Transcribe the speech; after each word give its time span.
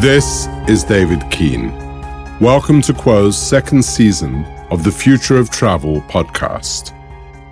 This 0.00 0.46
is 0.68 0.84
David 0.84 1.28
Keane. 1.28 1.72
Welcome 2.38 2.80
to 2.82 2.94
Quo's 2.94 3.36
second 3.36 3.84
season 3.84 4.44
of 4.70 4.84
the 4.84 4.92
Future 4.92 5.38
of 5.38 5.50
Travel 5.50 6.02
podcast. 6.02 6.92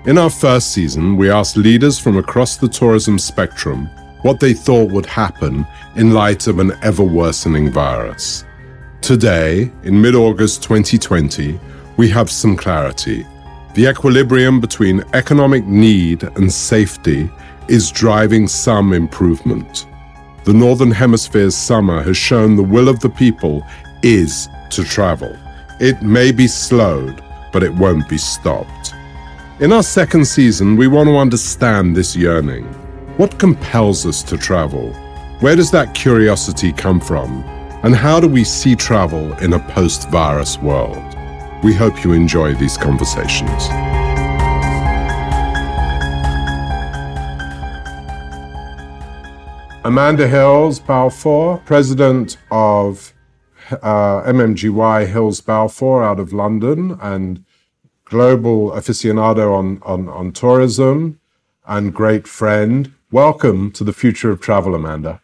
In 0.06 0.16
our 0.16 0.30
first 0.30 0.70
season, 0.70 1.16
we 1.16 1.28
asked 1.28 1.56
leaders 1.56 1.98
from 1.98 2.16
across 2.16 2.56
the 2.56 2.68
tourism 2.68 3.18
spectrum 3.18 3.86
what 4.22 4.38
they 4.38 4.54
thought 4.54 4.92
would 4.92 5.06
happen 5.06 5.66
in 5.96 6.14
light 6.14 6.46
of 6.46 6.60
an 6.60 6.78
ever 6.84 7.02
worsening 7.02 7.68
virus. 7.68 8.44
Today, 9.00 9.72
in 9.82 10.00
mid 10.00 10.14
August 10.14 10.62
2020, 10.62 11.58
we 11.96 12.08
have 12.10 12.30
some 12.30 12.56
clarity. 12.56 13.26
The 13.74 13.90
equilibrium 13.90 14.60
between 14.60 15.02
economic 15.14 15.66
need 15.66 16.22
and 16.22 16.52
safety 16.52 17.28
is 17.66 17.90
driving 17.90 18.46
some 18.46 18.92
improvement. 18.92 19.88
The 20.46 20.54
Northern 20.54 20.92
Hemisphere's 20.92 21.56
summer 21.56 22.04
has 22.04 22.16
shown 22.16 22.54
the 22.54 22.62
will 22.62 22.88
of 22.88 23.00
the 23.00 23.10
people 23.10 23.66
is 24.04 24.48
to 24.70 24.84
travel. 24.84 25.36
It 25.80 26.02
may 26.02 26.30
be 26.30 26.46
slowed, 26.46 27.20
but 27.52 27.64
it 27.64 27.74
won't 27.74 28.08
be 28.08 28.16
stopped. 28.16 28.94
In 29.58 29.72
our 29.72 29.82
second 29.82 30.24
season, 30.24 30.76
we 30.76 30.86
want 30.86 31.08
to 31.08 31.16
understand 31.16 31.96
this 31.96 32.14
yearning. 32.14 32.62
What 33.16 33.40
compels 33.40 34.06
us 34.06 34.22
to 34.22 34.38
travel? 34.38 34.92
Where 35.40 35.56
does 35.56 35.72
that 35.72 35.96
curiosity 35.96 36.72
come 36.72 37.00
from? 37.00 37.42
And 37.82 37.96
how 37.96 38.20
do 38.20 38.28
we 38.28 38.44
see 38.44 38.76
travel 38.76 39.32
in 39.38 39.54
a 39.54 39.68
post 39.70 40.08
virus 40.10 40.58
world? 40.58 41.02
We 41.64 41.74
hope 41.74 42.04
you 42.04 42.12
enjoy 42.12 42.54
these 42.54 42.76
conversations. 42.76 43.95
Amanda 49.86 50.26
Hills 50.26 50.80
Balfour, 50.80 51.58
president 51.58 52.38
of 52.50 53.14
uh, 53.70 54.20
MMGY 54.24 55.06
Hills 55.06 55.40
Balfour 55.40 56.02
out 56.02 56.18
of 56.18 56.32
London 56.32 56.98
and 57.00 57.44
global 58.04 58.72
aficionado 58.72 59.54
on, 59.54 59.80
on, 59.82 60.08
on 60.08 60.32
tourism 60.32 61.20
and 61.68 61.94
great 61.94 62.26
friend. 62.26 62.92
Welcome 63.12 63.70
to 63.74 63.84
the 63.84 63.92
future 63.92 64.28
of 64.28 64.40
travel, 64.40 64.74
Amanda. 64.74 65.20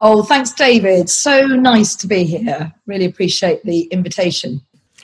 Oh, 0.00 0.22
thanks, 0.22 0.52
David. 0.52 1.10
So 1.10 1.46
nice 1.46 1.96
to 1.96 2.06
be 2.06 2.24
here. 2.24 2.72
Really 2.86 3.04
appreciate 3.04 3.62
the 3.64 3.82
invitation. 3.88 4.62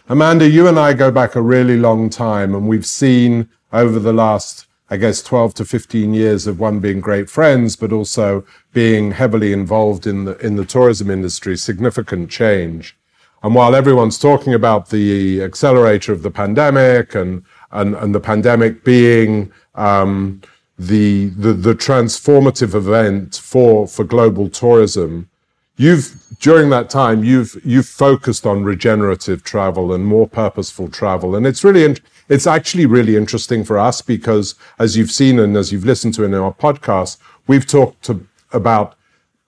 Amanda, 0.09 0.49
you 0.49 0.69
and 0.69 0.79
I 0.79 0.95
go 0.95 1.11
back 1.11 1.35
a 1.35 1.43
really 1.43 1.77
long 1.77 2.09
time, 2.09 2.55
and 2.55 2.67
we've 2.67 2.87
seen 2.87 3.51
over 3.75 3.99
the 3.99 4.15
last 4.15 4.66
I 4.89 4.97
guess 4.97 5.21
12 5.23 5.55
to 5.55 5.65
15 5.65 6.15
years 6.15 6.47
of 6.47 6.61
one 6.61 6.79
being 6.79 7.01
great 7.01 7.29
friends, 7.29 7.75
but 7.75 7.93
also 7.93 8.45
being 8.73 9.11
heavily 9.11 9.53
involved 9.53 10.07
in 10.07 10.27
the, 10.27 10.39
in 10.39 10.57
the 10.57 10.65
tourism 10.65 11.11
industry, 11.11 11.57
significant 11.57 12.31
change. 12.31 12.97
And 13.43 13.55
while 13.55 13.75
everyone's 13.75 14.19
talking 14.19 14.55
about 14.55 14.91
the 14.91 15.43
accelerator 15.43 16.13
of 16.13 16.23
the 16.23 16.31
pandemic 16.31 17.15
and, 17.15 17.45
and, 17.73 17.95
and 17.97 18.15
the 18.15 18.21
pandemic 18.21 18.85
being, 18.85 19.53
um, 19.75 20.41
the, 20.79 21.27
the, 21.31 21.53
the 21.53 21.75
transformative 21.75 22.75
event 22.75 23.37
for, 23.37 23.89
for 23.89 24.05
global 24.05 24.49
tourism, 24.49 25.29
you've, 25.77 26.17
during 26.39 26.71
that 26.71 26.91
time, 26.91 27.25
you've, 27.25 27.61
you've 27.65 27.87
focused 27.89 28.47
on 28.47 28.63
regenerative 28.63 29.43
travel 29.43 29.93
and 29.93 30.07
more 30.07 30.29
purposeful 30.29 30.89
travel. 30.89 31.35
And 31.35 31.45
it's 31.45 31.65
really, 31.65 31.85
interesting 31.85 32.16
it's 32.29 32.47
actually 32.47 32.87
really 32.87 33.17
interesting 33.17 33.65
for 33.65 33.79
us 33.79 34.03
because, 34.03 34.55
as 34.79 34.97
you've 34.97 35.13
seen 35.13 35.39
and 35.39 35.57
as 35.57 35.73
you've 35.73 35.85
listened 35.85 36.15
to 36.15 36.25
in 36.25 36.35
our 36.35 36.53
podcast, 36.53 37.19
we've 37.47 37.67
talked 37.67 38.03
to, 38.05 38.27
about 38.53 38.97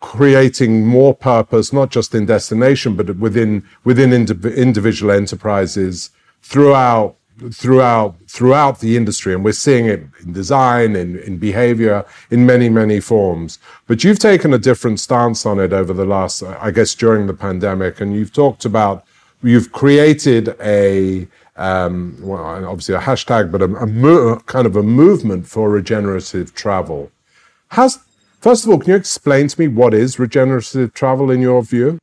creating 0.00 0.86
more 0.86 1.14
purpose, 1.14 1.72
not 1.72 1.90
just 1.90 2.14
in 2.14 2.26
destination, 2.26 2.94
but 2.94 3.16
within 3.16 3.64
within 3.84 4.12
individual 4.12 5.12
enterprises 5.12 6.10
throughout 6.42 7.16
throughout 7.52 8.16
throughout 8.28 8.80
the 8.80 8.96
industry. 8.96 9.34
And 9.34 9.44
we're 9.44 9.52
seeing 9.52 9.86
it 9.86 10.02
in 10.20 10.32
design 10.32 10.94
in, 10.94 11.18
in 11.20 11.38
behavior 11.38 12.04
in 12.30 12.46
many 12.46 12.68
many 12.68 13.00
forms. 13.00 13.58
But 13.86 14.04
you've 14.04 14.18
taken 14.18 14.54
a 14.54 14.58
different 14.58 15.00
stance 15.00 15.44
on 15.46 15.58
it 15.58 15.72
over 15.72 15.92
the 15.92 16.04
last 16.04 16.42
i 16.42 16.70
guess 16.70 16.94
during 16.94 17.26
the 17.26 17.34
pandemic. 17.34 18.00
And 18.00 18.14
you've 18.14 18.32
talked 18.32 18.64
about 18.64 19.04
you've 19.42 19.72
created 19.72 20.54
a 20.60 21.26
um, 21.58 22.16
well, 22.20 22.42
obviously 22.66 22.94
a 22.94 23.00
hashtag, 23.00 23.50
but 23.50 23.60
a, 23.60 23.66
a 23.76 23.86
mo- 23.86 24.38
kind 24.46 24.66
of 24.66 24.76
a 24.76 24.82
movement 24.82 25.46
for 25.46 25.70
regenerative 25.70 26.54
travel. 26.54 27.10
Has, 27.68 27.98
first 28.40 28.64
of 28.64 28.70
all, 28.70 28.78
can 28.78 28.90
you 28.90 28.96
explain 28.96 29.48
to 29.48 29.60
me 29.60 29.68
what 29.68 29.92
is 29.92 30.18
regenerative 30.18 30.94
travel 30.94 31.30
in 31.30 31.40
your 31.40 31.62
view? 31.62 31.98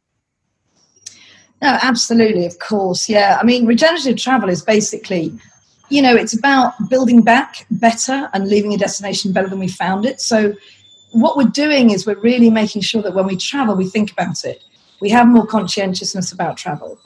No, 1.61 1.79
absolutely, 1.81 2.45
of 2.45 2.59
course. 2.59 3.07
Yeah. 3.09 3.37
I 3.41 3.45
mean, 3.45 3.65
regenerative 3.65 4.17
travel 4.17 4.49
is 4.49 4.61
basically, 4.61 5.33
you 5.89 6.01
know, 6.01 6.15
it's 6.15 6.37
about 6.37 6.73
building 6.89 7.21
back 7.21 7.65
better 7.71 8.29
and 8.33 8.47
leaving 8.47 8.73
a 8.73 8.77
destination 8.77 9.31
better 9.31 9.47
than 9.47 9.59
we 9.59 9.69
found 9.69 10.05
it. 10.05 10.19
So, 10.19 10.53
what 11.13 11.37
we're 11.37 11.45
doing 11.45 11.91
is 11.91 12.05
we're 12.05 12.19
really 12.19 12.49
making 12.49 12.81
sure 12.81 13.01
that 13.01 13.15
when 13.15 13.25
we 13.25 13.37
travel, 13.37 13.73
we 13.73 13.87
think 13.87 14.11
about 14.11 14.43
it. 14.43 14.65
We 14.99 15.09
have 15.11 15.27
more 15.27 15.47
conscientiousness 15.47 16.33
about 16.33 16.57
travel. 16.57 16.99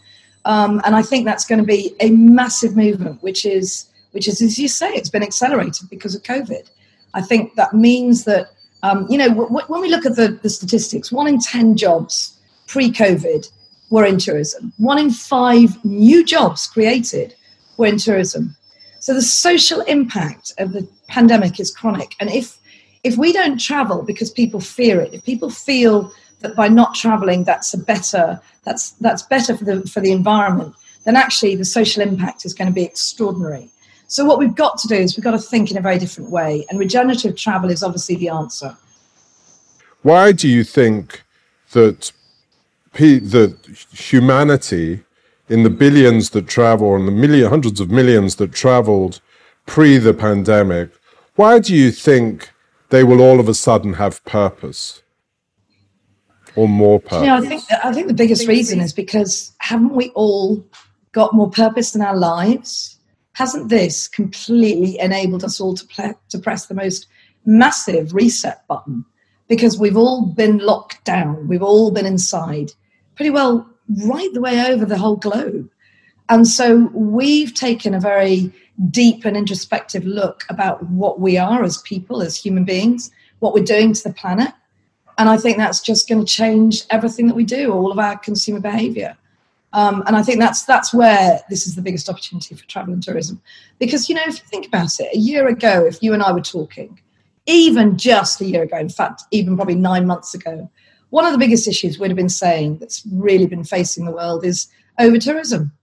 Um, 0.50 0.82
and 0.84 0.96
I 0.96 1.04
think 1.04 1.26
that's 1.26 1.46
going 1.46 1.60
to 1.60 1.66
be 1.66 1.96
a 2.00 2.10
massive 2.10 2.76
movement, 2.76 3.22
which 3.22 3.46
is, 3.46 3.88
which 4.14 4.28
is, 4.28 4.42
as 4.42 4.58
you 4.58 4.68
say, 4.68 4.90
it's 4.90 5.10
been 5.10 5.22
accelerated 5.22 5.88
because 5.92 6.16
of 6.16 6.24
COVID. 6.24 6.68
I 7.14 7.22
think 7.22 7.54
that 7.54 7.76
means 7.76 8.24
that, 8.24 8.50
um, 8.82 9.06
you 9.12 9.20
know, 9.20 9.30
w- 9.30 9.66
when 9.68 9.80
we 9.80 9.90
look 9.90 10.08
at 10.08 10.16
the, 10.16 10.40
the 10.42 10.50
statistics, 10.50 11.12
one 11.12 11.28
in 11.28 11.40
10 11.40 11.78
jobs 11.78 12.36
pre 12.66 12.90
COVID 12.92 13.48
were 13.92 14.06
in 14.06 14.18
tourism, 14.18 14.74
one 14.78 14.98
in 14.98 15.12
five 15.12 15.86
new 15.86 16.26
jobs 16.26 16.66
created 16.66 17.36
were 17.78 17.86
in 17.86 18.00
tourism. 18.00 18.56
So 18.98 19.14
the 19.14 19.22
social 19.22 19.82
impact 19.82 20.52
of 20.58 20.74
the 20.74 20.88
pandemic 21.08 21.60
is 21.60 21.70
chronic. 21.70 22.16
And 22.20 22.32
if, 22.32 22.58
if 23.04 23.18
we 23.18 23.34
don't 23.34 23.60
travel 23.60 24.02
because 24.02 24.32
people 24.32 24.62
fear 24.62 25.00
it, 25.00 25.14
if 25.14 25.24
people 25.24 25.52
feel 25.52 26.12
that 26.42 26.56
by 26.56 26.68
not 26.68 26.96
traveling, 26.96 27.44
that's 27.44 27.74
a 27.74 27.78
better 27.78 28.40
that's 28.64 28.92
that's 28.92 29.24
better 29.24 29.56
for 29.56 29.66
the 29.66 29.82
for 29.88 30.00
the 30.00 30.12
environment, 30.12 30.76
then 31.06 31.16
actually 31.16 31.56
the 31.56 31.66
social 31.66 32.02
impact 32.02 32.46
is 32.46 32.54
going 32.54 32.68
to 32.68 32.74
be 32.74 32.84
extraordinary. 32.84 33.70
So 34.08 34.26
what 34.26 34.40
we've 34.40 34.56
got 34.56 34.78
to 34.80 34.88
do 34.88 34.96
is 34.96 35.16
we've 35.16 35.24
got 35.24 35.32
to 35.32 35.40
think 35.40 35.70
in 35.70 35.78
a 35.78 35.82
very 35.82 36.00
different 36.00 36.32
way, 36.32 36.66
and 36.70 36.80
regenerative 36.80 37.36
travel 37.36 37.70
is 37.70 37.84
obviously 37.84 38.16
the 38.16 38.30
answer. 38.30 38.76
Why 40.02 40.32
do 40.32 40.48
you 40.48 40.64
think 40.64 41.24
that 41.72 42.12
that 42.94 43.58
humanity, 43.92 45.04
in 45.48 45.64
the 45.64 45.70
billions 45.70 46.32
that 46.32 46.48
travel 46.48 46.96
and 46.96 47.08
the 47.08 47.12
million, 47.12 47.50
hundreds 47.50 47.80
of 47.80 47.90
millions 47.90 48.36
that 48.38 48.52
traveled 48.52 49.22
pre 49.66 49.98
the 49.98 50.14
pandemic, 50.14 50.90
why 51.36 51.60
do 51.60 51.76
you 51.76 51.92
think 51.92 52.52
they 52.90 53.04
will 53.04 53.22
all 53.22 53.40
of 53.40 53.48
a 53.48 53.54
sudden 53.54 53.94
have 53.94 54.24
purpose? 54.26 55.04
Or 56.60 56.68
more 56.68 57.00
purpose? 57.00 57.26
Yeah, 57.26 57.38
I 57.38 57.42
think 57.42 57.64
I 57.86 57.94
think 57.94 58.08
the 58.08 58.14
biggest 58.14 58.46
reason 58.46 58.82
is 58.82 58.92
because 58.92 59.54
haven't 59.60 59.96
we 59.96 60.10
all 60.10 60.66
got 61.14 61.34
more 61.34 61.50
purpose 61.50 61.96
in 61.96 62.02
our 62.02 62.18
lives? 62.18 62.98
Hasn't 63.34 63.70
this 63.70 64.10
completely 64.10 65.00
enabled 65.00 65.46
us 65.46 65.62
all 65.62 65.74
to, 65.76 65.86
play, 65.86 66.14
to 66.28 66.38
press 66.38 66.66
the 66.66 66.74
most 66.74 67.08
massive 67.46 68.14
reset 68.14 68.68
button? 68.68 69.06
Because 69.48 69.80
we've 69.80 69.96
all 69.96 70.26
been 70.26 70.58
locked 70.58 71.06
down, 71.06 71.48
we've 71.48 71.64
all 71.64 71.92
been 71.92 72.06
inside, 72.06 72.74
pretty 73.16 73.30
well 73.30 73.66
right 74.06 74.34
the 74.34 74.42
way 74.42 74.70
over 74.70 74.86
the 74.86 74.98
whole 74.98 75.16
globe. 75.16 75.70
And 76.28 76.46
so 76.46 76.90
we've 76.94 77.54
taken 77.54 77.94
a 77.94 78.02
very 78.02 78.52
deep 78.92 79.24
and 79.24 79.38
introspective 79.38 80.06
look 80.06 80.44
about 80.50 80.84
what 80.90 81.22
we 81.22 81.38
are 81.38 81.64
as 81.64 81.78
people, 81.80 82.22
as 82.22 82.36
human 82.36 82.66
beings, 82.66 83.12
what 83.40 83.54
we're 83.54 83.64
doing 83.64 83.94
to 83.94 84.04
the 84.04 84.14
planet, 84.14 84.54
and 85.20 85.30
I 85.30 85.38
think 85.38 85.58
that's 85.58 85.82
just 85.82 86.08
going 86.08 86.26
to 86.26 86.34
change 86.34 86.84
everything 86.90 87.28
that 87.28 87.36
we 87.36 87.44
do, 87.44 87.74
all 87.74 87.92
of 87.92 88.00
our 88.00 88.18
consumer 88.18 88.62
behavior. 88.62 89.18
Um, 89.74 90.02
and 90.08 90.16
I 90.16 90.24
think 90.24 90.40
that's 90.40 90.64
that's 90.64 90.94
where 90.94 91.42
this 91.50 91.68
is 91.68 91.76
the 91.76 91.82
biggest 91.82 92.10
opportunity 92.10 92.56
for 92.56 92.66
travel 92.66 92.94
and 92.94 93.04
tourism. 93.04 93.40
Because 93.80 94.08
you 94.08 94.16
know, 94.16 94.24
if 94.26 94.40
you 94.40 94.46
think 94.48 94.66
about 94.66 94.98
it, 95.00 95.14
a 95.14 95.20
year 95.20 95.48
ago, 95.48 95.86
if 95.86 96.02
you 96.02 96.14
and 96.14 96.24
I 96.24 96.32
were 96.32 96.42
talking, 96.42 97.00
even 97.46 97.98
just 97.98 98.40
a 98.40 98.46
year 98.46 98.64
ago, 98.64 98.78
in 98.78 98.90
fact, 98.90 99.24
even 99.32 99.58
probably 99.58 99.76
nine 99.76 100.08
months 100.08 100.34
ago, 100.34 100.72
one 101.10 101.26
of 101.26 101.34
the 101.34 101.38
biggest 101.38 101.68
issues 101.68 102.00
we'd 102.00 102.10
have 102.10 102.18
been 102.18 102.30
saying 102.30 102.78
that's 102.78 103.04
really 103.12 103.46
been 103.46 103.66
facing 103.66 104.06
the 104.06 104.12
world 104.12 104.46
is 104.46 104.68
over 105.00 105.20
tourism. 105.20 105.74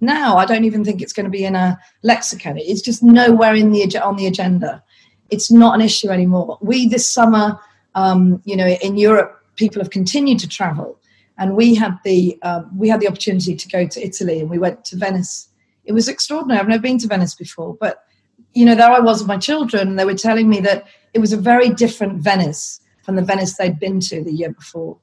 Now, 0.00 0.36
I 0.36 0.46
don't 0.46 0.64
even 0.64 0.84
think 0.84 1.02
it's 1.02 1.12
going 1.12 1.24
to 1.24 1.30
be 1.30 1.44
in 1.44 1.56
a 1.56 1.78
lexicon. 2.04 2.58
It's 2.58 2.80
just 2.80 3.02
nowhere 3.02 3.56
in 3.56 3.72
the 3.72 3.98
on 3.98 4.16
the 4.16 4.28
agenda. 4.28 4.84
It's 5.30 5.50
not 5.50 5.74
an 5.74 5.80
issue 5.80 6.10
anymore. 6.10 6.58
We 6.62 6.88
this 6.88 7.10
summer 7.10 7.58
um, 7.94 8.42
you 8.44 8.56
know, 8.56 8.66
in 8.66 8.96
Europe, 8.96 9.40
people 9.56 9.80
have 9.80 9.90
continued 9.90 10.38
to 10.40 10.48
travel, 10.48 10.98
and 11.38 11.56
we 11.56 11.74
had 11.74 11.98
the 12.04 12.38
um, 12.42 12.70
we 12.76 12.88
had 12.88 13.00
the 13.00 13.08
opportunity 13.08 13.54
to 13.54 13.68
go 13.68 13.86
to 13.86 14.04
Italy, 14.04 14.40
and 14.40 14.50
we 14.50 14.58
went 14.58 14.84
to 14.86 14.96
Venice. 14.96 15.48
It 15.84 15.92
was 15.92 16.08
extraordinary. 16.08 16.60
I've 16.60 16.68
never 16.68 16.82
been 16.82 16.98
to 16.98 17.06
Venice 17.06 17.34
before, 17.34 17.76
but 17.78 18.04
you 18.54 18.64
know, 18.64 18.74
there 18.74 18.90
I 18.90 19.00
was 19.00 19.20
with 19.20 19.28
my 19.28 19.36
children, 19.36 19.88
and 19.88 19.98
they 19.98 20.04
were 20.04 20.14
telling 20.14 20.48
me 20.48 20.60
that 20.60 20.86
it 21.12 21.18
was 21.18 21.32
a 21.32 21.36
very 21.36 21.68
different 21.70 22.22
Venice 22.22 22.80
from 23.02 23.16
the 23.16 23.22
Venice 23.22 23.56
they'd 23.56 23.78
been 23.78 24.00
to 24.00 24.22
the 24.24 24.32
year 24.32 24.50
before. 24.50 24.96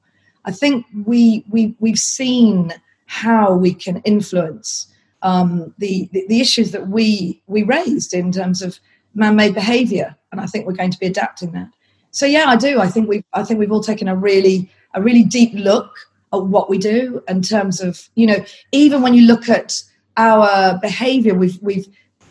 I 0.44 0.52
think 0.52 0.86
we 1.04 1.44
we 1.48 1.76
we've 1.78 1.98
seen 1.98 2.72
how 3.06 3.54
we 3.54 3.74
can 3.74 3.98
influence 3.98 4.88
um, 5.20 5.74
the, 5.78 6.08
the, 6.12 6.24
the 6.28 6.40
issues 6.40 6.72
that 6.72 6.88
we 6.88 7.42
we 7.46 7.62
raised 7.62 8.14
in 8.14 8.32
terms 8.32 8.62
of 8.62 8.80
man-made 9.14 9.54
behaviour, 9.54 10.16
and 10.30 10.40
I 10.40 10.46
think 10.46 10.66
we're 10.66 10.72
going 10.72 10.90
to 10.90 10.98
be 10.98 11.06
adapting 11.06 11.52
that. 11.52 11.68
So 12.12 12.26
yeah, 12.26 12.44
I 12.46 12.56
do. 12.56 12.80
I 12.80 12.88
think 12.88 13.08
we 13.08 13.24
I 13.32 13.42
think 13.42 13.58
we've 13.58 13.72
all 13.72 13.82
taken 13.82 14.06
a 14.06 14.16
really 14.16 14.70
a 14.94 15.02
really 15.02 15.24
deep 15.24 15.52
look 15.54 15.90
at 16.32 16.44
what 16.44 16.70
we 16.70 16.78
do 16.78 17.22
in 17.28 17.42
terms 17.42 17.80
of 17.80 18.08
you 18.14 18.26
know 18.26 18.44
even 18.70 19.02
when 19.02 19.14
you 19.14 19.26
look 19.26 19.48
at 19.48 19.82
our 20.16 20.78
behaviour, 20.78 21.34
we've 21.34 21.58
we've 21.62 21.88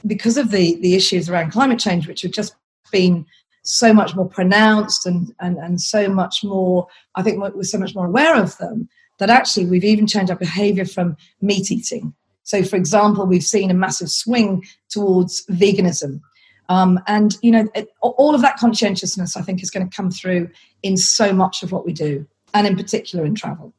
because 0.08 0.38
of 0.38 0.52
the 0.52 0.76
the 0.82 0.96
issues 0.96 1.30
around 1.30 1.52
climate 1.52 1.80
change, 1.80 2.08
which 2.08 2.22
have 2.22 2.32
just 2.32 2.56
been 2.92 3.26
so 3.64 3.94
much 3.94 4.16
more 4.16 4.28
pronounced 4.28 5.06
and 5.06 5.34
and 5.40 5.58
and 5.58 5.82
so 5.82 6.08
much 6.08 6.44
more. 6.44 6.88
I 7.16 7.24
think 7.24 7.40
we're 7.40 7.64
so 7.64 7.80
much 7.80 7.96
more 7.96 8.06
aware 8.06 8.36
of 8.36 8.58
them 8.58 8.88
that 9.18 9.30
actually 9.30 9.66
we've 9.66 9.84
even 9.84 10.08
changed 10.08 10.32
our 10.32 10.38
behaviour 10.38 10.86
from 10.86 11.18
meat 11.42 11.72
eating. 11.72 12.14
So, 12.44 12.64
for 12.64 12.76
example, 12.76 13.26
we've 13.26 13.44
seen 13.44 13.70
a 13.70 13.76
massive 13.76 14.10
swing 14.10 14.64
towards 14.90 15.46
veganism. 15.46 16.22
Um, 16.70 17.00
and 17.08 17.38
you 17.42 17.52
know, 17.52 17.68
it, 17.76 17.90
all 18.02 18.34
of 18.34 18.42
that 18.42 18.58
conscientiousness, 18.58 19.36
I 19.36 19.42
think, 19.42 19.62
is 19.62 19.70
going 19.70 19.90
to 19.90 19.96
come 19.96 20.12
through 20.12 20.50
in 20.84 20.98
so 20.98 21.34
much 21.34 21.64
of 21.64 21.72
what 21.72 21.86
we 21.86 21.94
do, 21.94 22.26
and 22.54 22.66
in 22.66 22.76
particular 22.76 23.26
in 23.26 23.36
travel. 23.36 23.74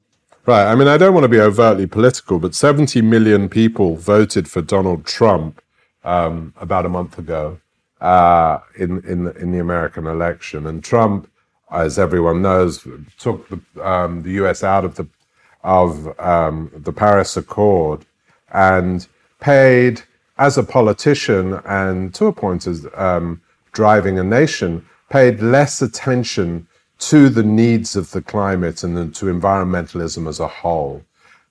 Right. 0.45 0.67
I 0.67 0.75
mean, 0.75 0.89
I 0.89 0.97
don't 0.97 1.15
want 1.15 1.25
to 1.25 1.29
be 1.29 1.39
overtly 1.39 1.87
political, 1.87 2.41
but 2.41 2.53
70 2.53 3.01
million 3.01 3.49
people 3.49 3.95
voted 3.95 4.49
for 4.49 4.61
Donald 4.61 5.07
Trump 5.07 5.63
um, 6.03 6.53
about 6.57 6.85
a 6.85 6.89
month 6.89 7.17
ago 7.17 7.61
uh, 8.03 8.59
in 8.77 9.03
in 9.05 9.29
in 9.37 9.53
the 9.53 9.59
American 9.59 10.07
election, 10.07 10.67
and 10.67 10.83
Trump, 10.83 11.31
as 11.71 11.99
everyone 11.99 12.43
knows, 12.43 12.87
took 13.19 13.49
the 13.49 13.61
um, 13.83 14.23
the 14.23 14.33
U.S. 14.33 14.65
out 14.65 14.85
of 14.85 14.97
the 14.97 15.07
of 15.63 16.19
um, 16.19 16.71
the 16.75 16.93
Paris 16.93 17.37
Accord 17.37 18.05
and 18.53 19.07
paid 19.41 20.03
as 20.39 20.59
a 20.59 20.63
politician 20.63 21.61
and 21.67 22.15
to 22.15 22.27
a 22.27 22.33
point 22.33 22.67
as 22.67 22.87
um, 22.95 23.41
driving 23.73 24.19
a 24.19 24.25
nation, 24.25 24.85
paid 25.11 25.41
less 25.41 25.83
attention 25.83 26.67
to 26.99 27.29
the 27.29 27.43
needs 27.43 27.97
of 27.97 28.11
the 28.13 28.23
climate 28.23 28.83
and 28.85 29.15
to 29.15 29.27
environmentalism 29.27 30.29
as 30.29 30.41
a 30.41 30.49
whole. 30.49 31.03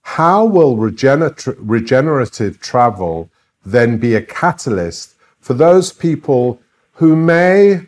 How 0.04 0.46
will 0.46 0.78
regener- 0.78 1.56
regenerative 1.60 2.60
travel 2.60 3.30
then 3.66 3.98
be 3.98 4.16
a 4.16 4.22
catalyst 4.22 5.16
for 5.40 5.54
those 5.54 5.92
people 5.92 6.60
who 6.94 7.16
may, 7.16 7.88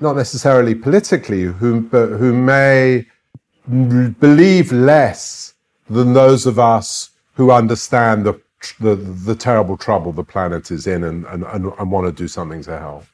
not 0.00 0.16
necessarily 0.16 0.74
politically, 0.74 1.42
who, 1.42 1.80
but 1.80 2.08
who 2.08 2.32
may 2.32 3.06
believe 4.20 4.72
less 4.72 5.54
than 5.90 6.12
those 6.12 6.46
of 6.46 6.58
us 6.58 7.10
who 7.34 7.50
understand 7.50 8.24
the, 8.24 8.40
the, 8.74 8.94
the 8.94 9.34
terrible 9.34 9.76
trouble 9.76 10.12
the 10.12 10.24
planet 10.24 10.70
is 10.70 10.86
in 10.86 11.04
and, 11.04 11.26
and, 11.26 11.44
and, 11.44 11.72
and 11.78 11.90
want 11.90 12.06
to 12.06 12.12
do 12.12 12.28
something 12.28 12.62
to 12.62 12.78
help? 12.78 13.04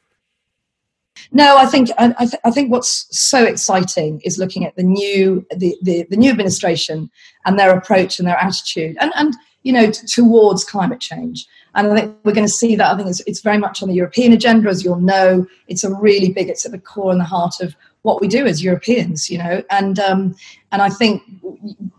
No, 1.31 1.57
I 1.57 1.65
think 1.65 1.89
I, 1.97 2.09
th- 2.25 2.41
I, 2.43 2.51
think 2.51 2.71
what's 2.71 3.07
so 3.17 3.43
exciting 3.43 4.19
is 4.21 4.37
looking 4.37 4.65
at 4.65 4.75
the 4.75 4.83
new 4.83 5.45
the, 5.55 5.77
the, 5.81 6.05
the, 6.09 6.17
new 6.17 6.31
administration 6.31 7.09
and 7.45 7.57
their 7.57 7.75
approach 7.75 8.19
and 8.19 8.27
their 8.27 8.37
attitude 8.37 8.97
and 8.99 9.11
and 9.15 9.35
you 9.63 9.73
know 9.73 9.91
t- 9.91 10.05
towards 10.07 10.63
climate 10.63 10.99
change. 10.99 11.47
And 11.75 11.87
I 11.87 11.95
think 11.95 12.17
we're 12.23 12.33
going 12.33 12.45
to 12.45 12.53
see 12.53 12.75
that. 12.75 12.93
I 12.93 12.95
think 12.95 13.09
it's, 13.09 13.21
it's 13.21 13.41
very 13.41 13.57
much 13.57 13.81
on 13.81 13.89
the 13.89 13.95
European 13.95 14.31
agenda, 14.31 14.69
as 14.69 14.83
you'll 14.83 14.99
know. 14.99 15.47
It's 15.67 15.83
a 15.83 15.93
really 15.93 16.31
big. 16.31 16.49
It's 16.49 16.65
at 16.65 16.71
the 16.71 16.77
core 16.77 17.11
and 17.11 17.19
the 17.19 17.25
heart 17.25 17.61
of 17.61 17.75
what 18.03 18.21
we 18.21 18.27
do 18.27 18.45
as 18.45 18.63
Europeans, 18.63 19.29
you 19.29 19.37
know. 19.39 19.63
And 19.71 19.99
um, 19.99 20.35
and 20.71 20.81
I 20.81 20.89
think 20.89 21.23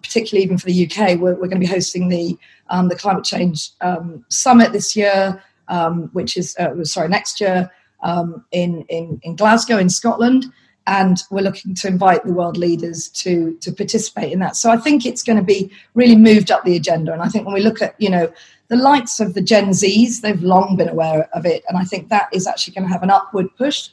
particularly 0.03 0.45
even 0.45 0.59
for 0.59 0.67
the 0.67 0.87
UK, 0.87 1.19
we're, 1.19 1.35
we're 1.35 1.49
going 1.49 1.51
to 1.51 1.59
be 1.59 1.67
hosting 1.67 2.09
the 2.09 2.39
um, 2.71 2.89
the 2.89 2.97
climate 2.97 3.25
change 3.25 3.71
um, 3.81 4.25
summit 4.29 4.73
this 4.73 4.95
year, 4.95 5.43
um, 5.69 6.11
which 6.13 6.37
is 6.37 6.57
uh, 6.59 6.85
sorry 6.85 7.09
next 7.09 7.41
year 7.41 7.71
um, 8.05 8.45
in, 8.53 8.83
in, 8.89 9.19
in 9.25 9.35
Glasgow 9.35 9.79
in 9.79 9.91
Scotland. 9.91 10.47
And 10.87 11.23
we're 11.31 11.43
looking 11.43 11.75
to 11.77 11.89
invite 11.89 12.25
the 12.25 12.33
world 12.33 12.57
leaders 12.57 13.09
to, 13.09 13.57
to 13.61 13.73
participate 13.73 14.33
in 14.33 14.39
that. 14.41 14.55
So 14.55 14.71
I 14.71 14.77
think 14.77 15.07
it's 15.07 15.23
going 15.23 15.39
to 15.39 15.45
be 15.45 15.71
really 15.95 16.17
moved 16.17 16.51
up 16.51 16.65
the 16.65 16.77
agenda. 16.77 17.13
And 17.13 17.23
I 17.23 17.29
think 17.29 17.47
when 17.47 17.55
we 17.55 17.63
look 17.63 17.81
at, 17.81 17.95
you 17.99 18.11
know, 18.11 18.31
the 18.69 18.77
likes 18.77 19.19
of 19.21 19.35
the 19.35 19.41
Gen 19.41 19.71
Zs, 19.71 20.21
they've 20.21 20.43
long 20.43 20.77
been 20.77 20.89
aware 20.89 21.29
of 21.33 21.47
it. 21.47 21.65
And 21.69 21.79
I 21.79 21.85
think 21.85 22.09
that 22.09 22.29
is 22.33 22.47
actually 22.47 22.75
going 22.75 22.87
to 22.87 22.93
have 22.93 23.03
an 23.03 23.11
upward 23.11 23.47
push. 23.57 23.89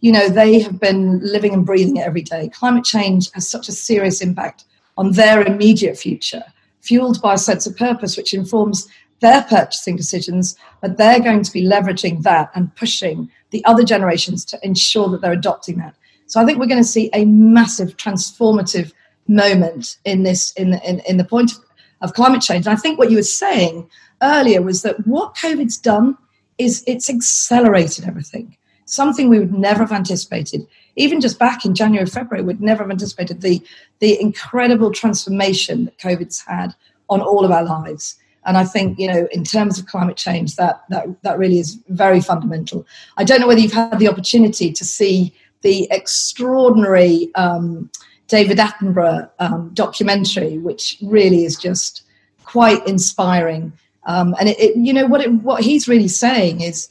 You 0.00 0.12
know, 0.12 0.28
they 0.28 0.60
have 0.60 0.78
been 0.78 1.20
living 1.20 1.54
and 1.54 1.64
breathing 1.64 1.96
it 1.96 2.06
every 2.06 2.22
day. 2.22 2.50
Climate 2.50 2.84
change 2.84 3.30
has 3.32 3.48
such 3.48 3.68
a 3.68 3.72
serious 3.72 4.20
impact 4.20 4.64
on 4.98 5.12
their 5.12 5.42
immediate 5.42 5.96
future, 5.96 6.44
fueled 6.82 7.22
by 7.22 7.34
a 7.34 7.38
sense 7.38 7.66
of 7.66 7.76
purpose, 7.76 8.16
which 8.16 8.34
informs 8.34 8.86
their 9.20 9.42
purchasing 9.42 9.96
decisions, 9.96 10.56
but 10.82 10.98
they're 10.98 11.20
going 11.20 11.42
to 11.42 11.52
be 11.52 11.64
leveraging 11.64 12.22
that 12.22 12.50
and 12.54 12.74
pushing 12.76 13.30
the 13.50 13.64
other 13.64 13.82
generations 13.82 14.44
to 14.44 14.58
ensure 14.62 15.08
that 15.08 15.20
they're 15.20 15.32
adopting 15.32 15.78
that. 15.78 15.94
So 16.34 16.40
I 16.40 16.44
think 16.44 16.58
we're 16.58 16.66
going 16.66 16.82
to 16.82 16.88
see 16.88 17.10
a 17.14 17.24
massive 17.26 17.96
transformative 17.96 18.92
moment 19.28 19.98
in 20.04 20.24
this 20.24 20.50
in 20.54 20.74
in, 20.84 20.98
in 21.08 21.16
the 21.16 21.24
point 21.24 21.52
of, 22.00 22.12
climate 22.12 22.42
change. 22.42 22.66
And 22.66 22.76
I 22.76 22.80
think 22.80 22.98
what 22.98 23.08
you 23.08 23.18
were 23.18 23.22
saying 23.44 23.88
earlier 24.20 24.60
was 24.60 24.82
that 24.82 25.06
what 25.06 25.36
COVID's 25.36 25.78
done 25.78 26.18
is 26.58 26.82
it's 26.88 27.08
accelerated 27.08 28.04
everything. 28.04 28.56
Something 28.84 29.28
we 29.28 29.38
would 29.38 29.54
never 29.54 29.78
have 29.84 29.92
anticipated. 29.92 30.66
Even 30.96 31.20
just 31.20 31.38
back 31.38 31.64
in 31.64 31.72
January, 31.72 32.06
February, 32.06 32.44
we'd 32.44 32.60
never 32.60 32.82
have 32.82 32.90
anticipated 32.90 33.40
the 33.40 33.62
the 34.00 34.20
incredible 34.20 34.90
transformation 34.90 35.84
that 35.84 35.98
COVID's 35.98 36.40
had 36.40 36.74
on 37.08 37.20
all 37.20 37.44
of 37.44 37.52
our 37.52 37.64
lives. 37.64 38.16
And 38.44 38.58
I 38.58 38.64
think, 38.64 38.98
you 38.98 39.06
know, 39.06 39.28
in 39.30 39.44
terms 39.44 39.78
of 39.78 39.86
climate 39.86 40.16
change, 40.16 40.56
that 40.56 40.82
that 40.90 41.06
that 41.22 41.38
really 41.38 41.60
is 41.60 41.78
very 41.90 42.20
fundamental. 42.20 42.84
I 43.16 43.22
don't 43.22 43.40
know 43.40 43.46
whether 43.46 43.60
you've 43.60 43.80
had 43.84 44.00
the 44.00 44.08
opportunity 44.08 44.72
to 44.72 44.84
see 44.84 45.32
the 45.64 45.88
extraordinary 45.90 47.34
um, 47.34 47.90
David 48.28 48.58
Attenborough 48.58 49.28
um, 49.40 49.70
documentary, 49.74 50.58
which 50.58 50.98
really 51.02 51.44
is 51.44 51.56
just 51.56 52.04
quite 52.44 52.86
inspiring. 52.86 53.72
Um, 54.06 54.36
and 54.38 54.50
it, 54.50 54.60
it, 54.60 54.76
you 54.76 54.92
know 54.92 55.06
what 55.06 55.22
it, 55.22 55.32
what 55.32 55.64
he's 55.64 55.88
really 55.88 56.08
saying 56.08 56.60
is 56.60 56.88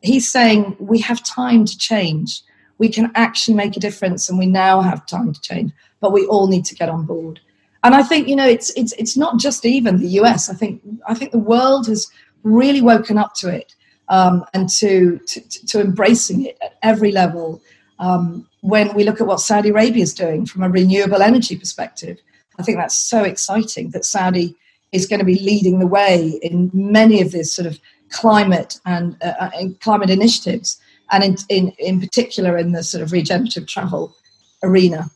he's 0.00 0.30
saying 0.30 0.76
we 0.78 1.00
have 1.00 1.22
time 1.22 1.66
to 1.66 1.76
change. 1.76 2.40
We 2.78 2.88
can 2.88 3.12
actually 3.14 3.54
make 3.54 3.76
a 3.76 3.80
difference, 3.80 4.30
and 4.30 4.38
we 4.38 4.46
now 4.46 4.80
have 4.80 5.04
time 5.06 5.32
to 5.34 5.40
change. 5.40 5.72
But 6.00 6.12
we 6.12 6.24
all 6.26 6.46
need 6.46 6.64
to 6.66 6.74
get 6.74 6.88
on 6.88 7.04
board 7.04 7.40
and 7.84 7.96
I 7.96 8.02
think 8.04 8.28
you 8.28 8.36
know 8.36 8.46
it's 8.46 8.70
it's 8.76 8.92
it's 8.92 9.16
not 9.16 9.40
just 9.40 9.66
even 9.66 9.98
the 9.98 10.20
US. 10.20 10.48
I 10.48 10.54
think 10.54 10.80
I 11.08 11.14
think 11.14 11.32
the 11.32 11.38
world 11.38 11.88
has 11.88 12.08
really 12.44 12.80
woken 12.80 13.18
up 13.18 13.34
to 13.34 13.48
it 13.48 13.74
um, 14.08 14.44
and 14.52 14.68
to, 14.68 15.18
to, 15.26 15.66
to 15.66 15.80
embracing 15.80 16.46
it 16.46 16.58
at 16.62 16.76
every 16.82 17.12
level. 17.12 17.60
Um, 18.02 18.48
when 18.62 18.92
we 18.94 19.04
look 19.04 19.20
at 19.20 19.28
what 19.28 19.38
Saudi 19.40 19.68
Arabia 19.68 20.02
is 20.02 20.12
doing 20.12 20.44
from 20.44 20.64
a 20.64 20.68
renewable 20.68 21.22
energy 21.22 21.56
perspective, 21.56 22.18
I 22.58 22.64
think 22.64 22.76
that's 22.78 22.96
so 22.96 23.22
exciting 23.22 23.90
that 23.90 24.04
Saudi 24.04 24.56
is 24.90 25.06
going 25.06 25.20
to 25.20 25.24
be 25.24 25.38
leading 25.38 25.78
the 25.78 25.86
way 25.86 26.40
in 26.42 26.68
many 26.74 27.22
of 27.22 27.30
these 27.30 27.54
sort 27.54 27.66
of 27.66 27.78
climate 28.10 28.80
and, 28.84 29.16
uh, 29.22 29.50
and 29.54 29.78
climate 29.80 30.10
initiatives, 30.10 30.80
and 31.12 31.22
in, 31.22 31.36
in 31.48 31.72
in 31.78 32.00
particular 32.00 32.58
in 32.58 32.72
the 32.72 32.82
sort 32.82 33.02
of 33.02 33.12
regenerative 33.12 33.66
travel 33.66 34.16
arena. 34.64 35.08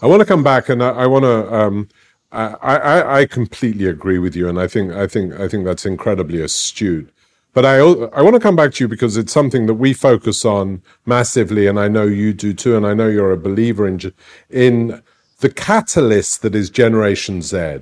I 0.00 0.06
want 0.06 0.20
to 0.20 0.26
come 0.26 0.44
back 0.44 0.68
and 0.68 0.82
I, 0.82 0.90
I 0.90 1.06
want 1.06 1.24
to. 1.24 1.54
Um, 1.54 1.88
I, 2.32 2.76
I, 2.76 3.20
I 3.20 3.26
completely 3.26 3.86
agree 3.86 4.18
with 4.18 4.34
you, 4.34 4.48
and 4.48 4.58
I 4.60 4.66
think 4.66 4.92
I 4.92 5.06
think 5.06 5.34
I 5.34 5.48
think 5.48 5.64
that's 5.64 5.86
incredibly 5.86 6.40
astute. 6.40 7.10
But 7.54 7.64
I 7.64 7.78
I 7.78 8.22
want 8.22 8.34
to 8.34 8.40
come 8.40 8.56
back 8.56 8.72
to 8.74 8.84
you 8.84 8.88
because 8.88 9.16
it's 9.16 9.32
something 9.32 9.66
that 9.66 9.74
we 9.74 9.92
focus 9.94 10.44
on 10.44 10.82
massively, 11.06 11.66
and 11.66 11.78
I 11.78 11.88
know 11.88 12.04
you 12.04 12.32
do 12.32 12.52
too, 12.52 12.76
and 12.76 12.86
I 12.86 12.94
know 12.94 13.08
you're 13.08 13.32
a 13.32 13.38
believer 13.38 13.86
in 13.86 14.12
in 14.50 15.02
the 15.40 15.50
catalyst 15.50 16.42
that 16.42 16.54
is 16.54 16.68
Generation 16.70 17.42
Z, 17.42 17.78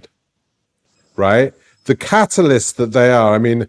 right? 1.16 1.52
The 1.84 1.96
catalyst 1.96 2.76
that 2.76 2.92
they 2.92 3.10
are. 3.10 3.34
I 3.34 3.38
mean, 3.38 3.68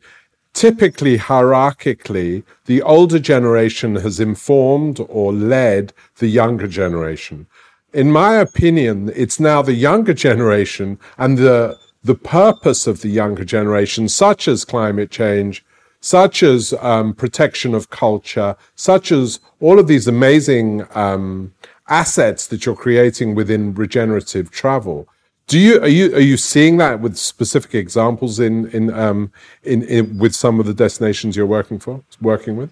typically 0.54 1.18
hierarchically, 1.18 2.44
the 2.66 2.82
older 2.82 3.20
generation 3.20 3.96
has 3.96 4.20
informed 4.20 5.00
or 5.10 5.34
led 5.34 5.94
the 6.20 6.28
younger 6.28 6.68
generation 6.68 7.48
in 7.94 8.12
my 8.12 8.34
opinion, 8.36 9.12
it's 9.16 9.40
now 9.40 9.62
the 9.62 9.74
younger 9.74 10.14
generation 10.14 11.00
and 11.18 11.38
the 11.38 11.78
the 12.04 12.16
purpose 12.16 12.86
of 12.86 13.02
the 13.02 13.08
younger 13.08 13.46
generation, 13.46 14.10
such 14.10 14.50
as 14.50 14.66
climate 14.66 15.10
change, 15.10 15.64
such 16.04 16.44
as 16.44 16.74
um, 16.82 17.14
protection 17.14 17.74
of 17.74 17.90
culture, 17.90 18.58
such 18.76 19.10
as 19.10 19.40
all 19.62 19.80
of 19.80 19.88
these 19.88 20.06
amazing 20.06 20.86
um, 20.96 21.54
assets 21.88 22.48
that 22.48 22.66
you're 22.66 22.76
creating 22.76 23.36
within 23.36 23.74
regenerative 23.74 24.52
travel. 24.52 25.08
Do 25.48 25.58
you 25.58 25.82
are 25.82 25.88
you 25.88 26.14
are 26.14 26.20
you 26.32 26.36
seeing 26.36 26.76
that 26.78 27.00
with 27.00 27.16
specific 27.16 27.74
examples 27.74 28.42
in 28.42 28.68
in 28.72 28.94
um, 28.94 29.32
in, 29.64 29.84
in 29.84 30.18
with 30.18 30.36
some 30.36 30.60
of 30.60 30.66
the 30.66 30.74
destinations 30.74 31.38
you're 31.38 31.46
working 31.46 31.80
for 31.80 32.04
working 32.22 32.58
with? 32.58 32.72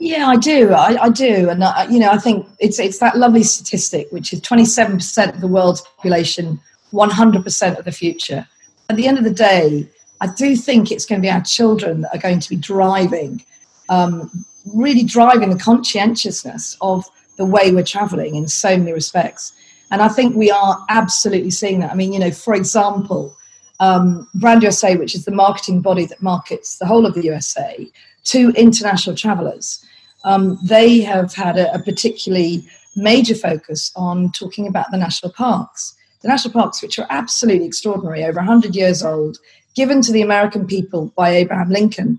Yeah, 0.00 0.26
I 0.26 0.36
do. 0.36 0.72
I, 0.72 1.04
I 1.04 1.08
do, 1.08 1.50
and 1.50 1.62
I, 1.62 1.88
you 1.88 2.00
know, 2.00 2.10
I 2.10 2.18
think 2.18 2.48
it's 2.58 2.80
it's 2.80 2.98
that 2.98 3.16
lovely 3.16 3.44
statistic, 3.44 4.08
which 4.10 4.32
is 4.32 4.40
twenty 4.40 4.64
seven 4.64 4.96
percent 4.96 5.36
of 5.36 5.40
the 5.40 5.48
world's 5.48 5.82
population, 5.82 6.60
one 6.90 7.10
hundred 7.10 7.44
percent 7.44 7.78
of 7.78 7.84
the 7.84 7.92
future. 7.92 8.46
At 8.88 8.96
the 8.96 9.06
end 9.06 9.18
of 9.18 9.24
the 9.24 9.34
day, 9.34 9.88
I 10.20 10.26
do 10.26 10.56
think 10.56 10.90
it's 10.90 11.06
going 11.06 11.20
to 11.20 11.26
be 11.26 11.30
our 11.30 11.42
children 11.42 12.02
that 12.02 12.14
are 12.14 12.20
going 12.20 12.40
to 12.40 12.48
be 12.48 12.56
driving, 12.56 13.44
um, 13.88 14.44
really 14.66 15.04
driving 15.04 15.50
the 15.50 15.58
conscientiousness 15.58 16.76
of 16.80 17.04
the 17.36 17.44
way 17.44 17.72
we're 17.72 17.84
traveling 17.84 18.34
in 18.34 18.48
so 18.48 18.76
many 18.76 18.92
respects. 18.92 19.52
And 19.90 20.02
I 20.02 20.08
think 20.08 20.34
we 20.34 20.50
are 20.50 20.84
absolutely 20.88 21.50
seeing 21.50 21.80
that. 21.80 21.92
I 21.92 21.94
mean, 21.94 22.12
you 22.12 22.18
know, 22.18 22.30
for 22.30 22.54
example, 22.54 23.36
um, 23.80 24.28
Brand 24.34 24.62
USA, 24.62 24.96
which 24.96 25.14
is 25.14 25.24
the 25.24 25.30
marketing 25.30 25.80
body 25.80 26.04
that 26.06 26.20
markets 26.20 26.78
the 26.78 26.86
whole 26.86 27.06
of 27.06 27.14
the 27.14 27.22
USA 27.24 27.88
to 28.24 28.50
international 28.50 29.16
travelers, 29.16 29.84
um, 30.24 30.58
they 30.62 31.00
have 31.00 31.32
had 31.34 31.56
a, 31.56 31.72
a, 31.72 31.78
particularly 31.78 32.66
major 32.96 33.34
focus 33.34 33.92
on 33.94 34.32
talking 34.32 34.66
about 34.66 34.90
the 34.90 34.98
national 34.98 35.32
parks. 35.32 35.94
The 36.22 36.28
national 36.28 36.52
parks, 36.52 36.82
which 36.82 36.98
are 36.98 37.06
absolutely 37.10 37.66
extraordinary, 37.66 38.24
over 38.24 38.40
100 38.40 38.74
years 38.74 39.04
old, 39.04 39.38
given 39.74 40.02
to 40.02 40.12
the 40.12 40.22
American 40.22 40.66
people 40.66 41.12
by 41.16 41.30
Abraham 41.30 41.70
Lincoln 41.70 42.18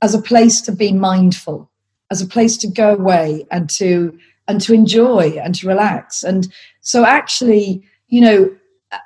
as 0.00 0.14
a 0.14 0.22
place 0.22 0.60
to 0.62 0.72
be 0.72 0.92
mindful, 0.92 1.70
as 2.10 2.20
a 2.20 2.26
place 2.26 2.56
to 2.58 2.66
go 2.66 2.94
away 2.94 3.46
and 3.50 3.70
to 3.70 4.18
and 4.48 4.60
to 4.60 4.74
enjoy 4.74 5.38
and 5.42 5.54
to 5.54 5.68
relax. 5.68 6.22
And 6.22 6.52
so, 6.80 7.04
actually, 7.04 7.82
you 8.08 8.20
know, 8.20 8.56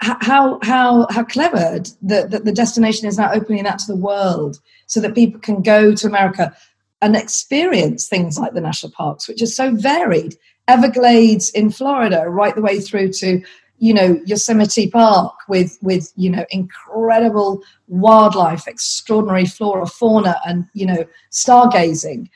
how 0.00 0.58
how 0.62 1.06
how 1.10 1.24
clever 1.24 1.80
that 2.02 2.30
the, 2.30 2.40
the 2.40 2.52
destination 2.52 3.06
is 3.06 3.18
now 3.18 3.30
opening 3.32 3.64
that 3.64 3.78
to 3.80 3.86
the 3.86 3.96
world, 3.96 4.58
so 4.86 5.00
that 5.00 5.14
people 5.14 5.40
can 5.40 5.62
go 5.62 5.94
to 5.94 6.06
America 6.06 6.56
and 7.02 7.14
experience 7.14 8.08
things 8.08 8.38
like 8.38 8.54
the 8.54 8.60
national 8.60 8.92
parks, 8.92 9.28
which 9.28 9.42
are 9.42 9.46
so 9.46 9.74
varied. 9.74 10.36
Everglades 10.68 11.50
in 11.50 11.70
Florida, 11.70 12.24
right 12.28 12.54
the 12.56 12.62
way 12.62 12.80
through 12.80 13.12
to 13.12 13.40
you 13.78 13.92
know 13.92 14.20
Yosemite 14.24 14.90
Park 14.90 15.34
with 15.48 15.78
with 15.82 16.12
you 16.16 16.30
know 16.30 16.44
incredible 16.50 17.62
wildlife, 17.88 18.66
extraordinary 18.66 19.46
flora, 19.46 19.86
fauna, 19.86 20.40
and 20.46 20.66
you 20.74 20.86
know 20.86 21.04
stargazing 21.30 22.28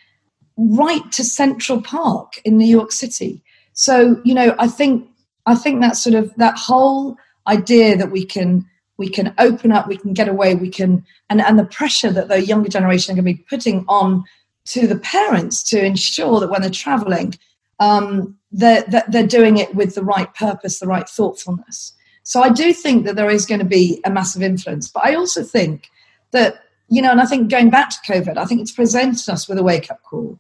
right 0.60 1.10
to 1.12 1.24
Central 1.24 1.80
Park 1.80 2.40
in 2.44 2.58
New 2.58 2.66
York 2.66 2.92
City. 2.92 3.42
So, 3.72 4.20
you 4.24 4.34
know, 4.34 4.54
I 4.58 4.68
think 4.68 5.08
I 5.46 5.54
think 5.54 5.80
that 5.80 5.96
sort 5.96 6.14
of 6.14 6.34
that 6.36 6.56
whole 6.58 7.16
idea 7.46 7.96
that 7.96 8.10
we 8.10 8.24
can 8.24 8.66
we 8.98 9.08
can 9.08 9.34
open 9.38 9.72
up, 9.72 9.88
we 9.88 9.96
can 9.96 10.12
get 10.12 10.28
away, 10.28 10.54
we 10.54 10.68
can 10.68 11.04
and, 11.30 11.40
and 11.40 11.58
the 11.58 11.64
pressure 11.64 12.12
that 12.12 12.28
the 12.28 12.44
younger 12.44 12.68
generation 12.68 13.12
are 13.12 13.22
going 13.22 13.34
to 13.34 13.38
be 13.38 13.46
putting 13.48 13.84
on 13.88 14.24
to 14.66 14.86
the 14.86 14.98
parents 14.98 15.62
to 15.70 15.82
ensure 15.82 16.38
that 16.40 16.50
when 16.50 16.60
they're 16.60 16.70
traveling, 16.70 17.34
um, 17.80 18.38
they're, 18.52 18.84
they're 19.08 19.26
doing 19.26 19.56
it 19.56 19.74
with 19.74 19.94
the 19.94 20.04
right 20.04 20.32
purpose, 20.34 20.78
the 20.78 20.86
right 20.86 21.08
thoughtfulness. 21.08 21.92
So 22.22 22.42
I 22.42 22.50
do 22.50 22.72
think 22.72 23.06
that 23.06 23.16
there 23.16 23.30
is 23.30 23.46
going 23.46 23.60
to 23.60 23.66
be 23.66 24.00
a 24.04 24.10
massive 24.10 24.42
influence. 24.42 24.88
But 24.88 25.04
I 25.04 25.14
also 25.14 25.42
think 25.42 25.90
that, 26.30 26.62
you 26.88 27.02
know, 27.02 27.10
and 27.10 27.20
I 27.20 27.26
think 27.26 27.50
going 27.50 27.70
back 27.70 27.90
to 27.90 28.12
COVID, 28.12 28.36
I 28.36 28.44
think 28.44 28.60
it's 28.60 28.72
presented 28.72 29.28
us 29.28 29.48
with 29.48 29.58
a 29.58 29.62
wake 29.64 29.90
up 29.90 30.02
call 30.02 30.38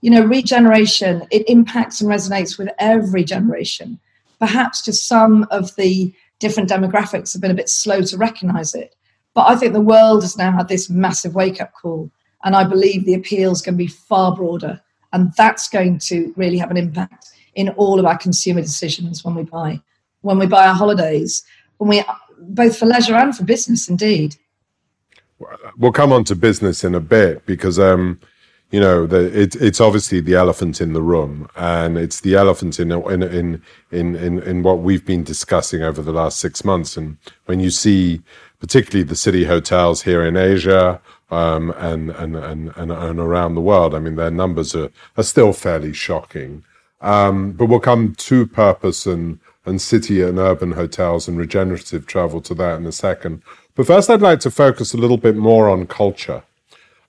you 0.00 0.10
know, 0.10 0.24
regeneration, 0.24 1.26
it 1.30 1.48
impacts 1.48 2.00
and 2.00 2.10
resonates 2.10 2.58
with 2.58 2.68
every 2.78 3.24
generation. 3.24 3.98
Perhaps 4.38 4.84
just 4.84 5.08
some 5.08 5.46
of 5.50 5.74
the 5.76 6.12
different 6.38 6.70
demographics 6.70 7.32
have 7.32 7.42
been 7.42 7.50
a 7.50 7.54
bit 7.54 7.68
slow 7.68 8.02
to 8.02 8.16
recognize 8.16 8.74
it. 8.74 8.94
But 9.34 9.48
I 9.48 9.56
think 9.56 9.72
the 9.72 9.80
world 9.80 10.22
has 10.22 10.38
now 10.38 10.52
had 10.52 10.68
this 10.68 10.88
massive 10.88 11.34
wake 11.34 11.60
up 11.60 11.72
call. 11.72 12.10
And 12.44 12.54
I 12.54 12.62
believe 12.62 13.04
the 13.04 13.14
appeal 13.14 13.50
is 13.50 13.62
going 13.62 13.74
to 13.74 13.84
be 13.84 13.88
far 13.88 14.34
broader. 14.34 14.80
And 15.12 15.32
that's 15.36 15.68
going 15.68 15.98
to 16.00 16.32
really 16.36 16.58
have 16.58 16.70
an 16.70 16.76
impact 16.76 17.28
in 17.54 17.70
all 17.70 17.98
of 17.98 18.06
our 18.06 18.18
consumer 18.18 18.60
decisions 18.60 19.24
when 19.24 19.34
we 19.34 19.42
buy, 19.42 19.80
when 20.20 20.38
we 20.38 20.46
buy 20.46 20.66
our 20.66 20.74
holidays, 20.74 21.42
when 21.78 21.88
we 21.88 22.04
both 22.40 22.76
for 22.78 22.86
leisure 22.86 23.16
and 23.16 23.36
for 23.36 23.44
business, 23.44 23.88
indeed. 23.88 24.36
We'll 25.76 25.92
come 25.92 26.12
on 26.12 26.24
to 26.24 26.36
business 26.36 26.84
in 26.84 26.94
a 26.94 27.00
bit 27.00 27.46
because 27.46 27.78
um, 27.78 28.20
you 28.70 28.80
know, 28.80 29.06
the, 29.06 29.40
it, 29.40 29.56
it's 29.56 29.80
obviously 29.80 30.20
the 30.20 30.34
elephant 30.34 30.80
in 30.80 30.92
the 30.92 31.00
room, 31.00 31.48
and 31.56 31.96
it's 31.96 32.20
the 32.20 32.34
elephant 32.34 32.78
in, 32.78 32.92
in 32.92 33.22
in 33.22 33.62
in 33.90 34.16
in 34.16 34.42
in 34.42 34.62
what 34.62 34.80
we've 34.80 35.06
been 35.06 35.24
discussing 35.24 35.82
over 35.82 36.02
the 36.02 36.12
last 36.12 36.38
six 36.38 36.64
months. 36.64 36.96
And 36.96 37.16
when 37.46 37.60
you 37.60 37.70
see, 37.70 38.20
particularly 38.60 39.04
the 39.04 39.16
city 39.16 39.44
hotels 39.44 40.02
here 40.02 40.22
in 40.24 40.36
Asia 40.36 41.00
um, 41.30 41.70
and, 41.76 42.10
and, 42.10 42.36
and 42.36 42.72
and 42.76 43.18
around 43.18 43.54
the 43.54 43.60
world, 43.60 43.94
I 43.94 43.98
mean, 43.98 44.16
their 44.16 44.30
numbers 44.30 44.74
are 44.74 44.90
are 45.16 45.22
still 45.22 45.52
fairly 45.52 45.92
shocking. 45.92 46.64
Um, 47.00 47.52
but 47.52 47.66
we'll 47.66 47.80
come 47.80 48.14
to 48.16 48.46
purpose 48.46 49.06
and 49.06 49.38
and 49.66 49.80
city 49.80 50.22
and 50.22 50.38
urban 50.38 50.72
hotels 50.72 51.28
and 51.28 51.36
regenerative 51.36 52.06
travel 52.06 52.40
to 52.40 52.54
that 52.54 52.78
in 52.78 52.86
a 52.86 52.92
second. 52.92 53.42
But 53.74 53.86
first, 53.86 54.10
I'd 54.10 54.22
like 54.22 54.40
to 54.40 54.50
focus 54.50 54.94
a 54.94 54.96
little 54.96 55.18
bit 55.18 55.36
more 55.36 55.68
on 55.68 55.86
culture 55.86 56.42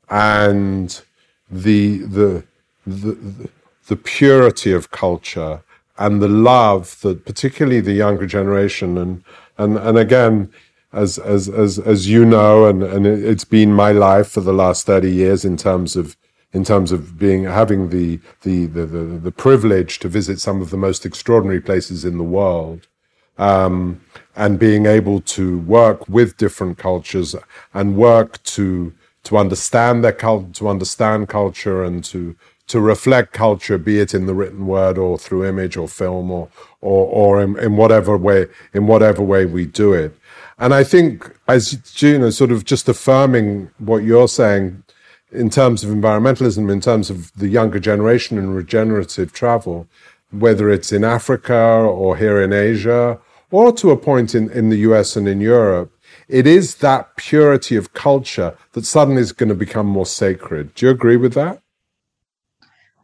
and 0.09 1.01
the 1.49 1.99
the 1.99 2.43
the, 2.85 3.49
the 3.87 3.95
purity 3.95 4.71
of 4.71 4.91
culture 4.91 5.61
and 5.97 6.21
the 6.21 6.27
love 6.27 6.99
that 7.01 7.25
particularly 7.25 7.81
the 7.81 7.93
younger 7.93 8.25
generation 8.25 8.97
and 8.97 9.23
and 9.57 9.77
and 9.77 9.97
again 9.97 10.51
as 10.91 11.17
as 11.19 11.47
as 11.49 11.79
as 11.79 12.09
you 12.09 12.25
know 12.25 12.65
and 12.65 12.83
and 12.83 13.05
it's 13.05 13.45
been 13.45 13.71
my 13.71 13.91
life 13.91 14.27
for 14.27 14.41
the 14.41 14.53
last 14.53 14.85
30 14.85 15.11
years 15.11 15.45
in 15.45 15.55
terms 15.55 15.95
of 15.95 16.17
in 16.51 16.63
terms 16.63 16.91
of 16.91 17.19
being 17.19 17.43
having 17.43 17.89
the 17.89 18.19
the 18.41 18.65
the 18.65 18.85
the, 18.85 19.03
the 19.19 19.31
privilege 19.31 19.99
to 19.99 20.07
visit 20.07 20.39
some 20.39 20.61
of 20.61 20.71
the 20.71 20.77
most 20.77 21.05
extraordinary 21.05 21.61
places 21.61 22.03
in 22.03 22.17
the 22.17 22.23
world 22.23 22.87
um, 23.39 24.01
and 24.35 24.59
being 24.59 24.85
able 24.85 25.21
to 25.21 25.59
work 25.59 26.07
with 26.09 26.37
different 26.37 26.77
cultures 26.77 27.35
and 27.73 27.95
work 27.95 28.41
to 28.43 28.93
to 29.23 29.37
understand 29.37 30.03
their 30.03 30.13
culture, 30.13 30.51
to 30.53 30.67
understand 30.69 31.29
culture, 31.29 31.83
and 31.83 32.03
to 32.03 32.35
to 32.67 32.79
reflect 32.79 33.33
culture, 33.33 33.79
be 33.79 33.99
it 33.99 34.13
in 34.13 34.27
the 34.27 34.33
written 34.35 34.67
word 34.67 34.97
or 34.97 35.17
through 35.17 35.43
image 35.45 35.75
or 35.75 35.87
film 35.87 36.29
or 36.29 36.49
or, 36.81 37.07
or 37.07 37.41
in, 37.41 37.57
in 37.59 37.75
whatever 37.77 38.17
way 38.17 38.47
in 38.73 38.87
whatever 38.87 39.23
way 39.23 39.45
we 39.45 39.65
do 39.65 39.93
it. 39.93 40.15
And 40.59 40.73
I 40.73 40.83
think, 40.83 41.33
as 41.47 41.73
know, 42.03 42.29
sort 42.29 42.51
of 42.51 42.65
just 42.65 42.89
affirming 42.89 43.71
what 43.77 44.03
you're 44.03 44.27
saying 44.27 44.83
in 45.31 45.49
terms 45.49 45.83
of 45.83 45.89
environmentalism, 45.89 46.69
in 46.69 46.81
terms 46.81 47.09
of 47.09 47.31
the 47.33 47.47
younger 47.47 47.79
generation 47.79 48.37
and 48.37 48.53
regenerative 48.53 49.31
travel, 49.31 49.87
whether 50.31 50.69
it's 50.69 50.91
in 50.91 51.05
Africa 51.05 51.55
or 51.55 52.17
here 52.17 52.41
in 52.41 52.51
Asia, 52.51 53.19
or 53.51 53.71
to 53.71 53.91
a 53.91 53.97
point 53.97 54.35
in, 54.35 54.51
in 54.51 54.69
the 54.69 54.77
US 54.79 55.15
and 55.15 55.29
in 55.29 55.39
Europe, 55.39 55.91
it 56.27 56.45
is 56.45 56.75
that 56.75 57.15
purity 57.15 57.77
of 57.77 57.93
culture 57.93 58.57
that 58.73 58.85
suddenly 58.85 59.21
is 59.21 59.31
going 59.31 59.49
to 59.49 59.55
become 59.55 59.87
more 59.87 60.05
sacred. 60.05 60.75
Do 60.75 60.87
you 60.87 60.91
agree 60.91 61.17
with 61.17 61.33
that? 61.33 61.61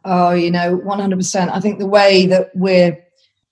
Oh, 0.04 0.32
you 0.32 0.50
know, 0.50 0.78
100%. 0.78 1.50
I 1.50 1.60
think 1.60 1.78
the 1.78 1.86
way 1.86 2.26
that 2.26 2.50
we're, 2.54 2.98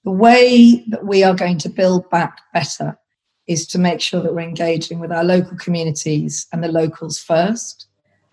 the 0.05 0.11
way 0.11 0.85
that 0.89 1.07
we 1.07 1.25
are 1.25 1.35
going 1.35 1.59
to 1.59 1.69
build 1.71 2.09
back 2.11 2.39
better 2.53 2.99
is 3.47 3.67
to 3.69 3.79
make 3.79 4.01
sure 4.01 4.23
that 4.23 4.35
we're 4.35 4.41
engaging 4.41 5.01
with 5.01 5.13
our 5.13 5.25
local 5.25 5.57
communities 5.57 6.47
and 6.53 6.63
the 6.63 6.69
locals 6.69 7.19
first. 7.19 7.87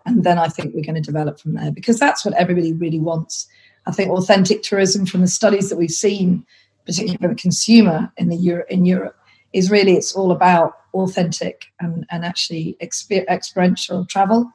And 0.06 0.24
then 0.24 0.38
I 0.38 0.48
think 0.48 0.74
we're 0.74 0.84
going 0.84 0.96
to 0.96 1.02
develop 1.02 1.40
from 1.40 1.54
there 1.54 1.72
because 1.72 2.00
that's 2.00 2.26
what 2.26 2.34
everybody 2.36 2.74
really 2.74 3.00
wants. 3.00 3.48
I 3.86 3.92
think 3.92 4.10
authentic 4.10 4.64
tourism 4.64 5.06
from 5.06 5.22
the 5.22 5.28
studies 5.28 5.70
that 5.70 5.78
we've 5.78 5.92
seen, 5.92 6.46
particularly 6.86 7.18
for 7.18 7.28
the 7.28 7.36
consumer 7.36 8.12
in 8.18 8.30
the 8.30 8.38
Euro- 8.38 8.66
in 8.70 8.86
Europe, 8.86 9.18
is 9.54 9.70
really 9.70 9.94
it's 9.94 10.16
all 10.16 10.32
about 10.32 10.74
authentic 10.94 11.66
and, 11.80 12.06
and 12.10 12.24
actually 12.24 12.78
exper- 12.82 13.28
experiential 13.28 14.06
travel. 14.06 14.52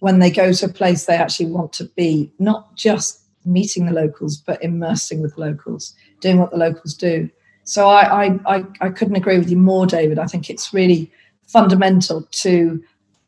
When 0.00 0.18
they 0.18 0.30
go 0.30 0.52
to 0.52 0.66
a 0.66 0.72
place, 0.72 1.06
they 1.06 1.16
actually 1.16 1.46
want 1.46 1.72
to 1.74 1.84
be 1.96 2.32
not 2.38 2.76
just 2.76 3.20
meeting 3.44 3.86
the 3.86 3.92
locals, 3.92 4.36
but 4.36 4.62
immersing 4.62 5.22
with 5.22 5.38
locals, 5.38 5.94
doing 6.20 6.38
what 6.38 6.50
the 6.50 6.56
locals 6.56 6.94
do. 6.94 7.30
So 7.64 7.88
I, 7.88 8.26
I, 8.26 8.38
I, 8.46 8.64
I 8.80 8.88
couldn't 8.90 9.16
agree 9.16 9.38
with 9.38 9.50
you 9.50 9.56
more, 9.56 9.86
David. 9.86 10.18
I 10.18 10.26
think 10.26 10.50
it's 10.50 10.72
really 10.72 11.10
fundamental 11.46 12.22
to 12.30 12.82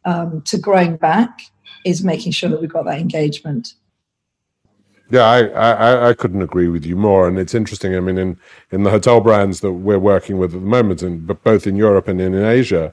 um, 0.04 0.40
to 0.42 0.56
growing 0.56 0.96
back 0.96 1.40
is 1.84 2.04
making 2.04 2.32
sure 2.32 2.48
that 2.50 2.60
we've 2.60 2.72
got 2.72 2.84
that 2.84 3.00
engagement. 3.00 3.74
Yeah, 5.10 5.22
I, 5.22 5.46
I, 5.46 6.08
I 6.08 6.14
couldn't 6.14 6.42
agree 6.42 6.68
with 6.68 6.84
you 6.84 6.96
more. 6.96 7.28
And 7.28 7.38
it's 7.38 7.54
interesting. 7.54 7.94
I 7.94 8.00
mean, 8.00 8.18
in, 8.18 8.38
in 8.72 8.82
the 8.82 8.90
hotel 8.90 9.20
brands 9.20 9.60
that 9.60 9.72
we're 9.72 9.98
working 9.98 10.38
with 10.38 10.54
at 10.54 10.60
the 10.60 10.66
moment, 10.66 11.02
and 11.02 11.26
both 11.44 11.66
in 11.66 11.76
Europe 11.76 12.08
and 12.08 12.20
in, 12.20 12.34
in 12.34 12.44
Asia, 12.44 12.92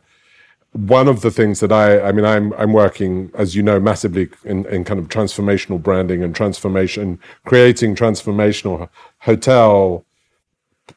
one 0.74 1.08
of 1.08 1.22
the 1.22 1.32
things 1.32 1.60
that 1.60 1.72
I, 1.72 2.02
I 2.02 2.12
mean, 2.12 2.26
I'm, 2.26 2.54
I'm 2.54 2.74
working, 2.74 3.32
as 3.36 3.56
you 3.56 3.64
know, 3.64 3.80
massively 3.80 4.30
in, 4.44 4.66
in 4.68 4.84
kind 4.84 5.00
of 5.00 5.08
transformational 5.08 5.82
branding 5.82 6.24
and 6.24 6.36
transformation, 6.36 7.20
creating 7.46 7.96
transformational 7.96 8.90
hotel 9.20 10.06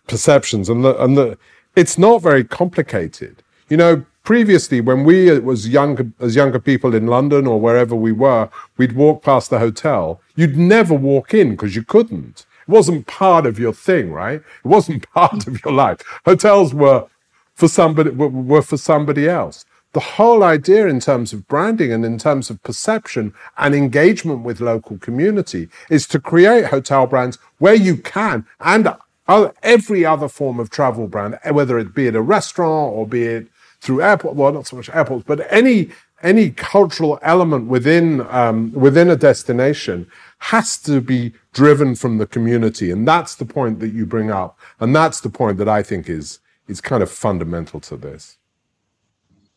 perceptions. 0.06 0.68
And 0.68 0.84
the, 0.84 1.02
and 1.02 1.16
the, 1.16 1.38
it's 1.74 1.98
not 1.98 2.22
very 2.22 2.44
complicated. 2.44 3.42
You 3.68 3.76
know, 3.76 4.04
previously 4.26 4.80
when 4.80 5.04
we 5.04 5.38
was 5.38 5.68
younger 5.68 6.10
as 6.20 6.34
younger 6.34 6.58
people 6.58 6.94
in 6.94 7.06
London 7.06 7.46
or 7.46 7.60
wherever 7.60 7.94
we 7.94 8.12
were, 8.12 8.50
we'd 8.76 8.92
walk 8.92 9.22
past 9.22 9.50
the 9.50 9.58
hotel. 9.58 10.20
You'd 10.34 10.56
never 10.56 10.94
walk 10.94 11.32
in 11.32 11.50
because 11.50 11.76
you 11.76 11.84
couldn't. 11.84 12.44
It 12.62 12.70
wasn't 12.70 13.06
part 13.06 13.46
of 13.46 13.58
your 13.58 13.72
thing, 13.72 14.12
right? 14.12 14.42
It 14.64 14.68
wasn't 14.68 15.08
part 15.14 15.46
of 15.46 15.64
your 15.64 15.72
life. 15.72 16.00
Hotels 16.24 16.74
were 16.74 17.06
for 17.54 17.68
somebody 17.68 18.10
were 18.10 18.62
for 18.62 18.76
somebody 18.76 19.28
else. 19.28 19.64
The 19.92 20.00
whole 20.00 20.42
idea 20.42 20.88
in 20.88 21.00
terms 21.00 21.32
of 21.32 21.48
branding 21.48 21.90
and 21.90 22.04
in 22.04 22.18
terms 22.18 22.50
of 22.50 22.62
perception 22.62 23.32
and 23.56 23.74
engagement 23.74 24.42
with 24.42 24.60
local 24.60 24.98
community 24.98 25.68
is 25.88 26.06
to 26.08 26.20
create 26.20 26.66
hotel 26.66 27.06
brands 27.06 27.38
where 27.58 27.74
you 27.74 27.96
can 27.96 28.44
and 28.60 28.92
every 29.28 30.04
other 30.04 30.28
form 30.28 30.60
of 30.60 30.70
travel 30.70 31.08
brand, 31.08 31.38
whether 31.50 31.78
it 31.78 31.94
be 31.94 32.08
at 32.08 32.14
a 32.14 32.22
restaurant 32.22 32.94
or 32.94 33.06
be 33.06 33.24
it 33.24 33.48
through 33.80 34.02
airport, 34.02 34.36
well, 34.36 34.52
not 34.52 34.66
so 34.66 34.76
much 34.76 34.88
airports, 34.90 35.24
but 35.26 35.46
any 35.50 35.90
any 36.22 36.50
cultural 36.50 37.18
element 37.22 37.66
within 37.66 38.26
um, 38.30 38.72
within 38.72 39.10
a 39.10 39.16
destination 39.16 40.10
has 40.38 40.78
to 40.78 41.00
be 41.00 41.32
driven 41.52 41.94
from 41.94 42.18
the 42.18 42.26
community, 42.26 42.90
and 42.90 43.06
that's 43.06 43.34
the 43.34 43.44
point 43.44 43.80
that 43.80 43.92
you 43.92 44.06
bring 44.06 44.30
up, 44.30 44.58
and 44.80 44.94
that's 44.94 45.20
the 45.20 45.30
point 45.30 45.58
that 45.58 45.68
I 45.68 45.82
think 45.82 46.08
is 46.08 46.40
is 46.68 46.80
kind 46.80 47.02
of 47.02 47.10
fundamental 47.10 47.80
to 47.80 47.96
this. 47.96 48.38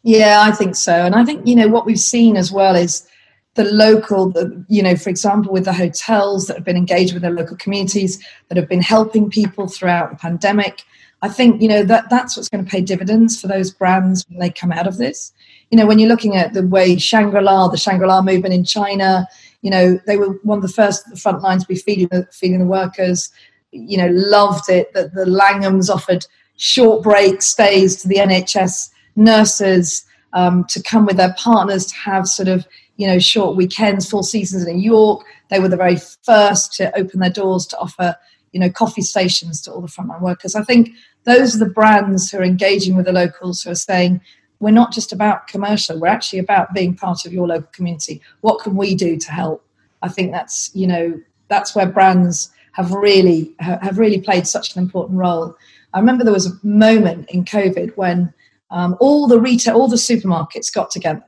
Yeah, 0.03 0.43
I 0.45 0.51
think 0.51 0.75
so, 0.75 0.93
and 0.93 1.15
I 1.15 1.23
think 1.25 1.47
you 1.47 1.55
know 1.55 1.67
what 1.67 1.85
we've 1.85 1.99
seen 1.99 2.35
as 2.37 2.51
well 2.51 2.75
is 2.75 3.07
the 3.55 3.65
local, 3.65 4.29
the, 4.29 4.63
you 4.69 4.81
know, 4.81 4.95
for 4.95 5.09
example, 5.09 5.51
with 5.51 5.65
the 5.65 5.73
hotels 5.73 6.47
that 6.47 6.55
have 6.55 6.65
been 6.65 6.77
engaged 6.77 7.13
with 7.13 7.21
their 7.21 7.31
local 7.31 7.57
communities 7.57 8.23
that 8.47 8.57
have 8.57 8.69
been 8.69 8.81
helping 8.81 9.29
people 9.29 9.67
throughout 9.67 10.11
the 10.11 10.17
pandemic. 10.17 10.83
I 11.21 11.27
think 11.27 11.61
you 11.61 11.67
know 11.67 11.83
that 11.83 12.09
that's 12.09 12.37
what's 12.37 12.47
going 12.47 12.63
to 12.63 12.71
pay 12.71 12.79
dividends 12.79 13.39
for 13.39 13.47
those 13.47 13.71
brands 13.71 14.23
when 14.29 14.39
they 14.39 14.49
come 14.49 14.71
out 14.71 14.87
of 14.87 14.97
this. 14.97 15.33
You 15.69 15.77
know, 15.77 15.85
when 15.85 15.99
you're 15.99 16.09
looking 16.09 16.37
at 16.37 16.53
the 16.53 16.65
way 16.65 16.97
Shangri-La, 16.97 17.67
the 17.67 17.77
Shangri-La 17.77 18.21
movement 18.21 18.53
in 18.53 18.63
China, 18.63 19.27
you 19.61 19.69
know, 19.69 19.99
they 20.07 20.15
were 20.15 20.39
one 20.43 20.59
of 20.59 20.61
the 20.61 20.69
first 20.69 21.09
the 21.09 21.17
front 21.17 21.41
lines 21.41 21.63
to 21.63 21.67
be 21.67 21.75
feeding 21.75 22.07
the 22.07 22.27
feeding 22.31 22.59
the 22.59 22.65
workers. 22.65 23.29
You 23.71 23.97
know, 23.97 24.07
loved 24.11 24.69
it 24.69 24.93
that 24.93 25.13
the 25.13 25.25
Langhams 25.25 25.89
offered 25.89 26.25
short 26.55 27.03
break 27.03 27.41
stays 27.41 28.01
to 28.01 28.07
the 28.07 28.15
NHS 28.15 28.89
nurses 29.15 30.05
um, 30.33 30.65
to 30.69 30.81
come 30.81 31.05
with 31.05 31.17
their 31.17 31.33
partners 31.37 31.85
to 31.87 31.95
have 31.95 32.27
sort 32.27 32.47
of 32.47 32.65
you 32.99 33.07
know 33.07 33.17
short 33.17 33.55
weekends, 33.55 34.09
Four 34.09 34.23
Seasons 34.23 34.67
in 34.67 34.75
New 34.75 34.83
York. 34.83 35.25
They 35.49 35.59
were 35.59 35.69
the 35.69 35.77
very 35.77 35.97
first 36.23 36.73
to 36.73 36.95
open 36.97 37.21
their 37.21 37.29
doors 37.29 37.65
to 37.67 37.77
offer 37.79 38.13
you 38.51 38.59
know 38.59 38.69
coffee 38.69 39.01
stations 39.01 39.61
to 39.61 39.71
all 39.71 39.79
the 39.79 39.87
frontline 39.87 40.21
workers. 40.21 40.53
I 40.53 40.63
think 40.63 40.89
those 41.23 41.55
are 41.55 41.59
the 41.59 41.73
brands 41.73 42.29
who 42.29 42.39
are 42.39 42.43
engaging 42.43 42.97
with 42.97 43.05
the 43.05 43.13
locals 43.13 43.63
who 43.63 43.71
are 43.71 43.75
saying 43.75 44.19
we're 44.59 44.71
not 44.71 44.91
just 44.91 45.13
about 45.13 45.47
commercial 45.47 45.97
we're 45.97 46.07
actually 46.07 46.39
about 46.39 46.73
being 46.73 46.93
part 46.93 47.25
of 47.25 47.31
your 47.31 47.47
local 47.47 47.69
community 47.71 48.21
what 48.41 48.59
can 48.59 48.75
we 48.75 48.93
do 48.93 49.17
to 49.17 49.31
help 49.31 49.65
i 50.01 50.09
think 50.09 50.31
that's 50.31 50.69
you 50.73 50.87
know 50.87 51.19
that's 51.47 51.75
where 51.75 51.85
brands 51.85 52.51
have 52.73 52.91
really 52.91 53.55
have 53.59 53.97
really 53.97 54.19
played 54.19 54.45
such 54.45 54.75
an 54.75 54.81
important 54.81 55.17
role 55.17 55.55
i 55.93 55.99
remember 55.99 56.23
there 56.23 56.33
was 56.33 56.47
a 56.47 56.59
moment 56.65 57.29
in 57.29 57.45
covid 57.45 57.95
when 57.95 58.33
um, 58.71 58.95
all 58.99 59.27
the 59.27 59.39
retail 59.39 59.75
all 59.77 59.87
the 59.87 59.95
supermarkets 59.95 60.73
got 60.73 60.91
together 60.91 61.23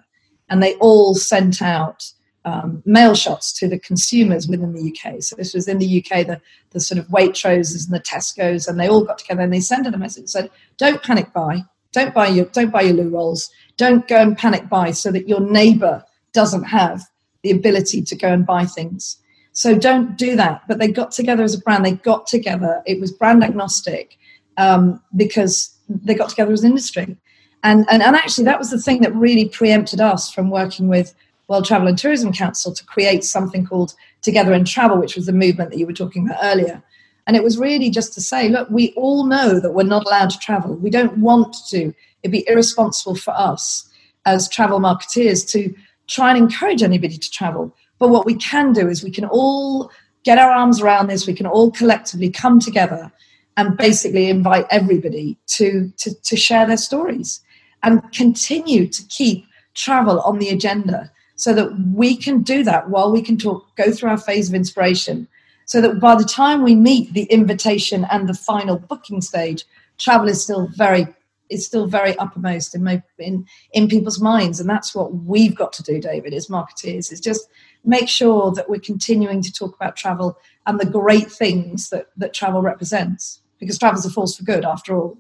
and 0.51 0.62
they 0.62 0.75
all 0.75 1.15
sent 1.15 1.62
out 1.62 2.12
um, 2.43 2.84
mail 2.86 3.15
shots 3.15 3.53
to 3.53 3.67
the 3.67 3.79
consumers 3.79 4.48
within 4.48 4.74
the 4.74 4.91
UK. 4.91 5.22
So 5.22 5.36
this 5.36 5.53
was 5.53 5.67
in 5.67 5.79
the 5.79 6.03
UK, 6.03 6.27
the, 6.27 6.41
the 6.72 6.79
sort 6.79 7.00
of 7.00 7.08
Waitroses 7.08 7.86
and 7.86 7.96
the 7.96 8.01
Tesco's, 8.01 8.67
and 8.67 8.79
they 8.79 8.89
all 8.89 9.03
got 9.03 9.20
together 9.20 9.41
and 9.41 9.53
they 9.53 9.62
sent 9.62 9.88
out 9.88 9.93
a 9.93 9.98
message 9.98 10.24
that 10.24 10.29
said, 10.29 10.50
"Don't 10.77 11.01
panic 11.01 11.31
buy. 11.34 11.63
Don't 11.93 12.13
buy 12.13 12.27
your 12.27 12.46
don't 12.46 12.72
buy 12.72 12.81
your 12.81 12.96
loo 12.96 13.10
rolls. 13.10 13.50
Don't 13.77 14.08
go 14.08 14.17
and 14.17 14.38
panic 14.38 14.67
buy 14.70 14.91
so 14.91 15.12
that 15.12 15.27
your 15.27 15.39
neighbour 15.39 16.03
doesn't 16.34 16.63
have 16.63 17.03
the 17.43 17.51
ability 17.51 18.01
to 18.01 18.15
go 18.15 18.27
and 18.27 18.46
buy 18.46 18.65
things. 18.65 19.17
So 19.53 19.77
don't 19.77 20.17
do 20.17 20.36
that." 20.36 20.63
But 20.67 20.79
they 20.79 20.89
got 20.89 21.12
together 21.12 21.43
as 21.43 21.53
a 21.53 21.60
brand. 21.60 21.86
They 21.86 21.93
got 21.93 22.27
together. 22.27 22.81
It 22.86 23.00
was 23.00 23.12
brand 23.12 23.43
agnostic 23.43 24.17
um, 24.58 25.02
because 25.15 25.78
they 25.88 26.15
got 26.15 26.30
together 26.30 26.52
as 26.52 26.63
an 26.63 26.71
industry. 26.71 27.17
And, 27.63 27.86
and, 27.89 28.02
and 28.02 28.15
actually, 28.15 28.45
that 28.45 28.60
was 28.60 28.71
the 28.71 28.80
thing 28.80 29.02
that 29.02 29.15
really 29.15 29.47
preempted 29.47 30.02
us 30.02 30.32
from 30.32 30.50
working 30.50 30.88
with 30.88 31.13
World 31.47 31.65
Travel 31.65 31.88
and 31.88 31.97
Tourism 31.97 32.34
Council 32.34 32.74
to 32.74 32.86
create 32.86 33.24
something 33.24 33.65
called 33.65 33.93
Together 34.21 34.54
in 34.54 34.65
Travel, 34.65 34.97
which 34.97 35.15
was 35.15 35.26
the 35.26 35.34
movement 35.34 35.69
that 35.71 35.78
you 35.78 35.86
were 35.86 35.93
talking 35.93 36.26
about 36.26 36.39
earlier. 36.41 36.82
And 37.28 37.36
it 37.36 37.43
was 37.43 37.58
really 37.58 37.89
just 37.89 38.13
to 38.13 38.21
say, 38.21 38.50
look, 38.50 38.69
we 38.69 38.93
all 38.93 39.26
know 39.26 39.60
that 39.60 39.74
we're 39.74 39.84
not 39.84 40.06
allowed 40.06 40.32
to 40.32 40.39
travel. 40.39 40.76
We 40.76 40.89
don't 40.89 41.17
want 41.17 41.56
to. 41.69 41.93
It'd 42.24 42.32
be 42.32 42.47
irresponsible 42.47 43.15
for 43.15 43.32
us 43.32 43.88
as 44.26 44.50
travel 44.50 44.80
marketeers 44.80 45.50
to 45.52 45.74
try 46.08 46.30
and 46.30 46.38
encourage 46.38 46.82
anybody 46.82 47.17
to 47.17 47.32
travel. 47.32 47.76
But 48.00 48.10
what 48.10 48.26
we 48.26 48.36
can 48.36 48.74
do 48.74 48.88
is 48.88 49.04
we 49.04 49.12
can 49.12 49.26
all 49.26 49.91
get 50.24 50.38
our 50.38 50.52
arms 50.52 50.82
around 50.82 51.08
this, 51.08 51.28
we 51.28 51.34
can 51.34 51.47
all 51.47 51.71
collectively 51.71 52.30
come 52.30 52.60
together 52.60 53.12
and 53.58 53.78
basically 53.78 54.30
invite 54.30 54.65
everybody 54.69 55.38
to, 55.47 55.91
to, 55.97 56.13
to 56.21 56.36
share 56.36 56.65
their 56.65 56.78
stories 56.78 57.41
and 57.84 58.12
continue 58.13 58.88
to 58.88 59.04
keep 59.04 59.46
travel 59.74 60.20
on 60.22 60.39
the 60.39 60.50
agenda 60.50 61.12
so 61.36 61.54
that 61.54 61.72
we 61.96 62.15
can 62.15 62.44
do 62.44 62.63
that 62.63 62.89
while 62.89 63.12
we 63.12 63.22
can 63.22 63.38
talk, 63.38 63.76
go 63.76 63.91
through 63.91 64.10
our 64.10 64.17
phase 64.17 64.50
of 64.50 64.56
inspiration, 64.56 65.28
so 65.65 65.82
that 65.82 66.00
by 66.00 66.15
the 66.15 66.24
time 66.24 66.62
we 66.63 66.76
meet 66.76 67.13
the 67.13 67.24
invitation 67.24 68.06
and 68.12 68.28
the 68.28 68.34
final 68.34 68.78
booking 68.78 69.22
stage, 69.22 69.63
travel 69.98 70.28
is 70.28 70.44
still 70.44 70.67
very 70.76 71.08
is 71.50 71.65
still 71.65 71.86
very 71.86 72.17
uppermost 72.17 72.74
in, 72.74 72.82
my, 72.82 73.04
in 73.20 73.46
in 73.74 73.89
people's 73.89 74.22
minds, 74.22 74.60
and 74.60 74.70
that's 74.70 74.96
what 74.96 75.13
we've 75.13 75.56
got 75.56 75.74
to 75.74 75.84
do, 75.84 76.00
David, 76.00 76.34
as 76.34 76.48
marketeers, 76.48 77.12
is 77.12 77.20
just 77.20 77.50
make 77.84 78.08
sure 78.08 78.52
that 78.52 78.70
we're 78.70 78.80
continuing 78.80 79.41
to 79.41 79.52
talk 79.52 79.76
about 79.76 79.98
travel 79.98 80.38
and 80.65 80.80
the 80.80 80.86
great 80.86 81.30
things 81.30 81.89
that 81.89 82.08
that 82.17 82.34
travel 82.34 82.62
represents, 82.62 83.41
because 83.60 83.78
travel 83.78 84.00
is 84.00 84.06
a 84.06 84.10
force 84.10 84.38
for 84.38 84.44
good, 84.44 84.63
after 84.63 84.96
all. 84.96 85.17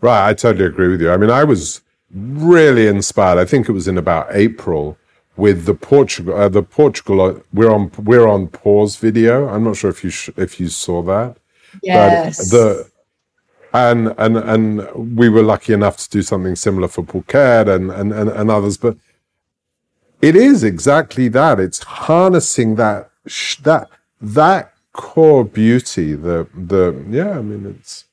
Right, 0.00 0.28
I 0.28 0.34
totally 0.34 0.66
agree 0.66 0.88
with 0.88 1.00
you. 1.00 1.10
I 1.10 1.16
mean, 1.16 1.30
I 1.30 1.44
was 1.44 1.80
really 2.14 2.86
inspired. 2.86 3.38
I 3.38 3.44
think 3.44 3.68
it 3.68 3.72
was 3.72 3.88
in 3.88 3.98
about 3.98 4.28
April 4.30 4.96
with 5.36 5.64
the 5.64 5.74
Portugal, 5.74 6.34
uh, 6.36 6.48
the 6.48 6.62
Portugal, 6.62 7.20
uh, 7.20 7.34
we're 7.52 7.72
on 7.72 7.90
we're 7.98 8.28
on 8.28 8.46
pause 8.48 8.96
video. 8.96 9.48
I'm 9.48 9.64
not 9.64 9.76
sure 9.76 9.90
if 9.90 10.04
you 10.04 10.10
sh- 10.10 10.30
if 10.36 10.60
you 10.60 10.68
saw 10.68 11.02
that. 11.02 11.36
Yes. 11.82 12.50
But 12.50 12.56
the 12.56 12.90
and 13.72 14.14
and 14.18 14.36
and 14.36 15.18
we 15.18 15.28
were 15.28 15.42
lucky 15.42 15.72
enough 15.72 15.96
to 15.96 16.08
do 16.08 16.22
something 16.22 16.54
similar 16.54 16.86
for 16.86 17.02
Phuket 17.02 17.68
and 17.74 17.90
and 17.90 18.12
and, 18.12 18.30
and 18.30 18.50
others, 18.50 18.76
but 18.76 18.96
it 20.22 20.36
is 20.36 20.62
exactly 20.62 21.26
that. 21.28 21.58
It's 21.58 21.82
harnessing 21.82 22.76
that 22.76 23.10
sh- 23.26 23.56
that 23.56 23.88
that 24.20 24.72
core 24.92 25.44
beauty. 25.44 26.14
The 26.14 26.46
the 26.54 27.04
yeah. 27.10 27.38
I 27.38 27.42
mean, 27.42 27.66
it's 27.66 28.04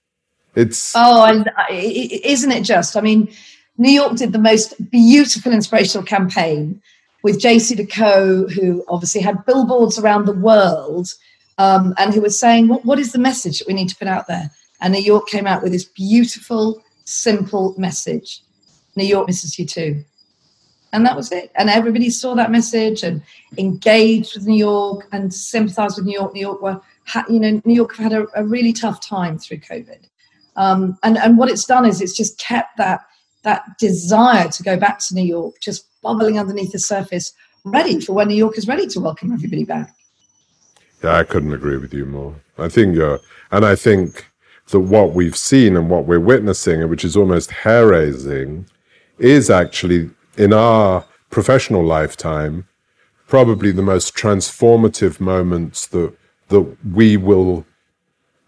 it's 0.55 0.93
oh, 0.95 1.25
and 1.25 1.47
isn't 1.69 2.51
it 2.51 2.63
just? 2.63 2.97
I 2.97 3.01
mean. 3.01 3.31
New 3.81 3.89
York 3.89 4.15
did 4.15 4.31
the 4.31 4.37
most 4.37 4.91
beautiful 4.91 5.51
inspirational 5.51 6.05
campaign 6.05 6.79
with 7.23 7.41
JC 7.41 7.77
JCDecaux, 7.77 8.51
who 8.51 8.85
obviously 8.87 9.21
had 9.21 9.43
billboards 9.43 9.97
around 9.97 10.25
the 10.25 10.33
world, 10.33 11.07
um, 11.57 11.95
and 11.97 12.13
who 12.13 12.21
was 12.21 12.39
saying, 12.39 12.67
what, 12.67 12.85
what 12.85 12.99
is 12.99 13.11
the 13.11 13.17
message 13.17 13.57
that 13.57 13.67
we 13.67 13.73
need 13.73 13.89
to 13.89 13.95
put 13.95 14.07
out 14.07 14.27
there? 14.27 14.51
And 14.81 14.93
New 14.93 14.99
York 14.99 15.27
came 15.27 15.47
out 15.47 15.63
with 15.63 15.71
this 15.71 15.83
beautiful, 15.83 16.79
simple 17.05 17.73
message 17.75 18.43
New 18.95 19.03
York 19.03 19.25
misses 19.25 19.57
you 19.57 19.65
too. 19.65 20.03
And 20.93 21.03
that 21.07 21.15
was 21.15 21.31
it. 21.31 21.51
And 21.55 21.67
everybody 21.67 22.11
saw 22.11 22.35
that 22.35 22.51
message 22.51 23.01
and 23.01 23.23
engaged 23.57 24.35
with 24.35 24.45
New 24.45 24.59
York 24.59 25.07
and 25.11 25.33
sympathized 25.33 25.97
with 25.97 26.05
New 26.05 26.19
York. 26.19 26.35
New 26.35 26.41
York 26.41 26.61
were, 26.61 26.79
you 27.29 27.39
know, 27.39 27.59
New 27.65 27.73
York 27.73 27.95
had 27.95 28.13
a, 28.13 28.27
a 28.35 28.43
really 28.43 28.73
tough 28.73 29.01
time 29.01 29.39
through 29.39 29.57
COVID. 29.57 30.01
Um, 30.55 30.99
and, 31.01 31.17
and 31.17 31.39
what 31.39 31.49
it's 31.49 31.65
done 31.65 31.85
is 31.85 31.99
it's 31.99 32.15
just 32.15 32.37
kept 32.37 32.77
that 32.77 33.01
that 33.43 33.77
desire 33.79 34.47
to 34.49 34.63
go 34.63 34.77
back 34.77 34.99
to 34.99 35.15
New 35.15 35.23
York 35.23 35.55
just 35.59 35.85
bubbling 36.01 36.39
underneath 36.39 36.71
the 36.71 36.79
surface, 36.79 37.33
ready 37.63 37.99
for 37.99 38.13
when 38.13 38.27
New 38.27 38.35
York 38.35 38.57
is 38.57 38.67
ready 38.67 38.87
to 38.87 38.99
welcome 38.99 39.31
everybody 39.31 39.63
back. 39.63 39.93
Yeah, 41.03 41.15
I 41.17 41.23
couldn't 41.23 41.53
agree 41.53 41.77
with 41.77 41.93
you 41.93 42.05
more. 42.05 42.35
I 42.57 42.69
think, 42.69 42.97
uh, 42.97 43.17
and 43.51 43.65
I 43.65 43.75
think 43.75 44.27
that 44.69 44.79
what 44.79 45.13
we've 45.13 45.35
seen 45.35 45.75
and 45.75 45.89
what 45.89 46.05
we're 46.05 46.19
witnessing, 46.19 46.87
which 46.89 47.03
is 47.03 47.17
almost 47.17 47.51
hair 47.51 47.87
raising, 47.87 48.67
is 49.17 49.49
actually 49.49 50.09
in 50.37 50.53
our 50.53 51.05
professional 51.29 51.83
lifetime 51.83 52.67
probably 53.27 53.71
the 53.71 53.81
most 53.81 54.15
transformative 54.15 55.19
moments 55.19 55.87
that 55.87 56.13
that 56.49 56.77
we 56.91 57.15
will 57.15 57.65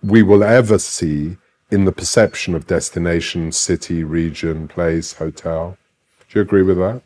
we 0.03 0.21
will 0.21 0.43
ever 0.43 0.77
see 0.77 1.37
in 1.73 1.85
the 1.85 1.91
perception 1.91 2.53
of 2.53 2.67
destination, 2.67 3.51
city, 3.51 4.03
region, 4.03 4.67
place, 4.67 5.13
hotel. 5.13 5.75
Do 6.29 6.37
you 6.37 6.41
agree 6.43 6.61
with 6.61 6.77
that? 6.77 7.01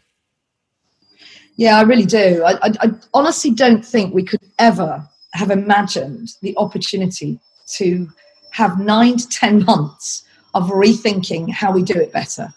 Yeah, 1.56 1.77
I 1.77 1.84
really 1.84 2.06
do. 2.06 2.43
I, 2.45 2.51
I, 2.67 2.71
I, 2.82 2.91
honestly 3.13 3.51
don't 3.51 3.84
think 3.84 4.13
we 4.13 4.23
could 4.23 4.41
ever 4.60 5.08
have 5.32 5.51
imagined 5.51 6.32
the 6.41 6.53
opportunity 6.58 7.39
to 7.77 8.10
have 8.51 8.77
nine 8.77 9.15
to 9.17 9.30
10 9.30 9.63
months 9.63 10.25
of 10.53 10.69
rethinking 10.69 11.49
how 11.49 11.71
we 11.71 11.82
do 11.82 11.93
it 11.93 12.12
better. 12.12 12.53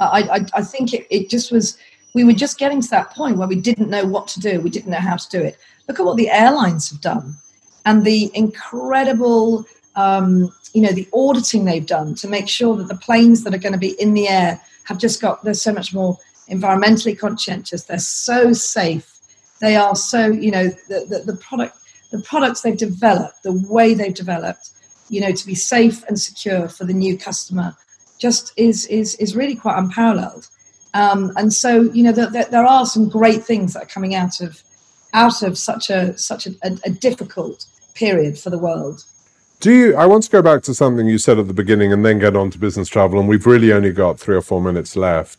I, 0.00 0.22
I, 0.22 0.46
I 0.54 0.62
think 0.62 0.94
it, 0.94 1.06
it 1.10 1.28
just 1.28 1.52
was, 1.52 1.76
we 2.14 2.24
were 2.24 2.32
just 2.32 2.58
getting 2.58 2.80
to 2.80 2.90
that 2.90 3.10
point 3.10 3.36
where 3.36 3.48
we 3.48 3.60
didn't 3.60 3.90
know 3.90 4.06
what 4.06 4.28
to 4.28 4.40
do. 4.40 4.60
We 4.60 4.70
didn't 4.70 4.90
know 4.90 4.98
how 4.98 5.16
to 5.16 5.28
do 5.28 5.42
it. 5.42 5.58
Look 5.88 6.00
at 6.00 6.06
what 6.06 6.16
the 6.16 6.30
airlines 6.30 6.90
have 6.90 7.02
done 7.02 7.36
and 7.84 8.02
the 8.02 8.30
incredible, 8.34 9.66
um, 9.94 10.50
you 10.72 10.82
know, 10.82 10.92
the 10.92 11.08
auditing 11.12 11.64
they've 11.64 11.86
done 11.86 12.14
to 12.16 12.28
make 12.28 12.48
sure 12.48 12.76
that 12.76 12.88
the 12.88 12.96
planes 12.96 13.44
that 13.44 13.54
are 13.54 13.58
going 13.58 13.72
to 13.72 13.78
be 13.78 14.00
in 14.00 14.14
the 14.14 14.28
air 14.28 14.60
have 14.84 14.98
just 14.98 15.20
got, 15.20 15.42
they're 15.44 15.54
so 15.54 15.72
much 15.72 15.92
more 15.92 16.16
environmentally 16.48 17.18
conscientious. 17.18 17.84
They're 17.84 17.98
so 17.98 18.52
safe. 18.52 19.18
They 19.60 19.76
are 19.76 19.94
so, 19.94 20.26
you 20.26 20.50
know, 20.50 20.68
the, 20.88 21.06
the, 21.08 21.32
the 21.32 21.36
product, 21.38 21.76
the 22.10 22.20
products 22.20 22.62
they've 22.62 22.76
developed, 22.76 23.42
the 23.42 23.52
way 23.68 23.94
they've 23.94 24.14
developed, 24.14 24.70
you 25.08 25.20
know, 25.20 25.32
to 25.32 25.46
be 25.46 25.54
safe 25.54 26.04
and 26.04 26.18
secure 26.18 26.68
for 26.68 26.84
the 26.84 26.94
new 26.94 27.18
customer 27.18 27.76
just 28.18 28.52
is 28.56 28.86
is 28.86 29.14
is 29.16 29.34
really 29.34 29.56
quite 29.56 29.78
unparalleled. 29.78 30.48
Um, 30.92 31.32
and 31.36 31.52
so, 31.52 31.82
you 31.92 32.02
know, 32.02 32.12
the, 32.12 32.26
the, 32.26 32.48
there 32.50 32.64
are 32.64 32.84
some 32.84 33.08
great 33.08 33.44
things 33.44 33.74
that 33.74 33.84
are 33.84 33.86
coming 33.86 34.14
out 34.14 34.40
of 34.40 34.62
out 35.14 35.42
of 35.42 35.58
such 35.58 35.90
a 35.90 36.16
such 36.18 36.46
a, 36.46 36.50
a, 36.62 36.78
a 36.86 36.90
difficult 36.90 37.66
period 37.94 38.38
for 38.38 38.50
the 38.50 38.58
world. 38.58 39.04
Do 39.60 39.72
you? 39.72 39.94
I 39.94 40.06
want 40.06 40.24
to 40.24 40.30
go 40.30 40.40
back 40.40 40.62
to 40.64 40.74
something 40.74 41.06
you 41.06 41.18
said 41.18 41.38
at 41.38 41.46
the 41.46 41.54
beginning, 41.54 41.92
and 41.92 42.04
then 42.04 42.18
get 42.18 42.34
on 42.34 42.50
to 42.50 42.58
business 42.58 42.88
travel. 42.88 43.20
And 43.20 43.28
we've 43.28 43.46
really 43.46 43.72
only 43.72 43.92
got 43.92 44.18
three 44.18 44.34
or 44.34 44.40
four 44.40 44.60
minutes 44.60 44.96
left, 44.96 45.38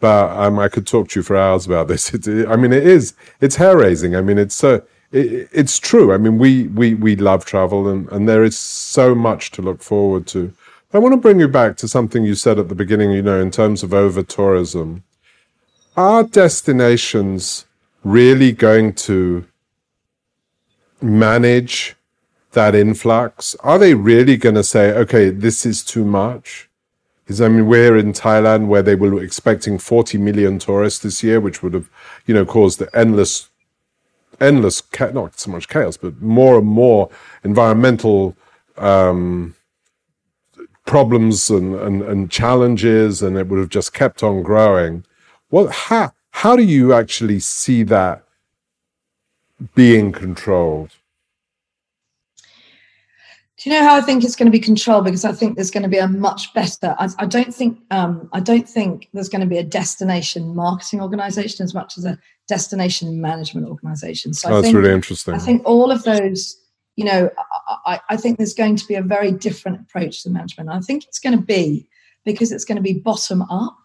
but 0.00 0.30
um, 0.36 0.58
I 0.58 0.68
could 0.68 0.88
talk 0.88 1.08
to 1.10 1.20
you 1.20 1.22
for 1.22 1.36
hours 1.36 1.66
about 1.66 1.86
this. 1.86 2.12
It, 2.14 2.48
I 2.48 2.56
mean, 2.56 2.72
it 2.72 2.84
is. 2.84 3.14
It's 3.40 3.56
hair 3.56 3.78
raising. 3.78 4.16
I 4.16 4.22
mean, 4.22 4.38
it's 4.38 4.56
so. 4.56 4.82
It, 5.12 5.48
it's 5.52 5.78
true. 5.78 6.12
I 6.12 6.18
mean, 6.18 6.36
we 6.36 6.64
we 6.68 6.94
we 6.94 7.14
love 7.14 7.44
travel, 7.44 7.88
and 7.88 8.08
and 8.10 8.28
there 8.28 8.42
is 8.42 8.58
so 8.58 9.14
much 9.14 9.52
to 9.52 9.62
look 9.62 9.82
forward 9.82 10.26
to. 10.28 10.52
I 10.92 10.98
want 10.98 11.12
to 11.12 11.16
bring 11.16 11.38
you 11.38 11.46
back 11.46 11.76
to 11.76 11.86
something 11.86 12.24
you 12.24 12.34
said 12.34 12.58
at 12.58 12.68
the 12.68 12.74
beginning, 12.74 13.12
you 13.12 13.22
know, 13.22 13.40
in 13.40 13.52
terms 13.52 13.84
of 13.84 13.94
over 13.94 14.24
tourism. 14.24 15.04
Are 15.96 16.24
destinations 16.24 17.66
really 18.02 18.50
going 18.50 18.94
to 18.94 19.44
manage 21.00 21.94
that 22.52 22.74
influx? 22.74 23.54
Are 23.60 23.78
they 23.78 23.94
really 23.94 24.36
going 24.36 24.54
to 24.56 24.64
say, 24.64 24.92
okay, 24.92 25.30
this 25.30 25.64
is 25.64 25.84
too 25.84 26.04
much? 26.04 26.68
Because 27.24 27.40
I 27.40 27.48
mean, 27.48 27.66
we're 27.66 27.96
in 27.96 28.12
Thailand 28.12 28.66
where 28.66 28.82
they 28.82 28.96
were 28.96 29.22
expecting 29.22 29.78
40 29.78 30.18
million 30.18 30.58
tourists 30.58 31.00
this 31.00 31.22
year, 31.22 31.40
which 31.40 31.62
would 31.62 31.74
have, 31.74 31.88
you 32.26 32.34
know, 32.34 32.44
caused 32.44 32.80
the 32.80 32.88
endless, 32.92 33.50
endless, 34.40 34.82
not 34.98 35.38
so 35.38 35.50
much 35.50 35.68
chaos, 35.68 35.96
but 35.96 36.20
more 36.20 36.58
and 36.58 36.66
more 36.66 37.08
environmental 37.44 38.36
um, 38.78 39.54
problems 40.86 41.50
and, 41.50 41.76
and, 41.76 42.02
and 42.02 42.30
challenges, 42.32 43.22
and 43.22 43.36
it 43.36 43.46
would 43.46 43.60
have 43.60 43.68
just 43.68 43.94
kept 43.94 44.24
on 44.24 44.42
growing. 44.42 45.04
Well, 45.52 45.68
how, 45.68 46.12
how 46.30 46.56
do 46.56 46.64
you 46.64 46.92
actually 46.92 47.38
see 47.38 47.84
that 47.84 48.24
being 49.76 50.10
controlled? 50.10 50.90
Do 53.60 53.68
you 53.68 53.76
know 53.76 53.84
how 53.84 53.94
I 53.94 54.00
think 54.00 54.24
it's 54.24 54.36
going 54.36 54.46
to 54.46 54.58
be 54.58 54.58
controlled? 54.58 55.04
Because 55.04 55.24
I 55.24 55.32
think 55.32 55.56
there's 55.56 55.70
going 55.70 55.82
to 55.82 55.88
be 55.88 55.98
a 55.98 56.08
much 56.08 56.54
better. 56.54 56.96
I, 56.98 57.10
I 57.18 57.26
don't 57.26 57.54
think 57.54 57.78
um, 57.90 58.28
I 58.32 58.40
don't 58.40 58.66
think 58.66 59.08
there's 59.12 59.28
going 59.28 59.42
to 59.42 59.46
be 59.46 59.58
a 59.58 59.62
destination 59.62 60.54
marketing 60.54 61.02
organization 61.02 61.62
as 61.64 61.74
much 61.74 61.98
as 61.98 62.06
a 62.06 62.18
destination 62.48 63.20
management 63.20 63.68
organization. 63.68 64.32
So 64.32 64.48
oh, 64.48 64.54
that's 64.54 64.68
think, 64.68 64.76
really 64.76 64.94
interesting. 64.94 65.34
I 65.34 65.38
think 65.38 65.62
all 65.66 65.90
of 65.90 66.04
those 66.04 66.56
you 66.96 67.04
know, 67.04 67.30
I, 67.86 68.00
I, 68.10 68.16
think 68.16 68.36
there's 68.36 68.52
going 68.52 68.76
to 68.76 68.86
be 68.86 68.94
a 68.94 69.02
very 69.02 69.32
different 69.32 69.80
approach 69.80 70.22
to 70.22 70.30
management. 70.30 70.68
I 70.68 70.80
think 70.80 71.06
it's 71.06 71.18
going 71.18 71.34
to 71.34 71.42
be 71.42 71.88
because 72.24 72.52
it's 72.52 72.64
going 72.64 72.76
to 72.76 72.82
be 72.82 72.94
bottom 72.94 73.42
up 73.42 73.76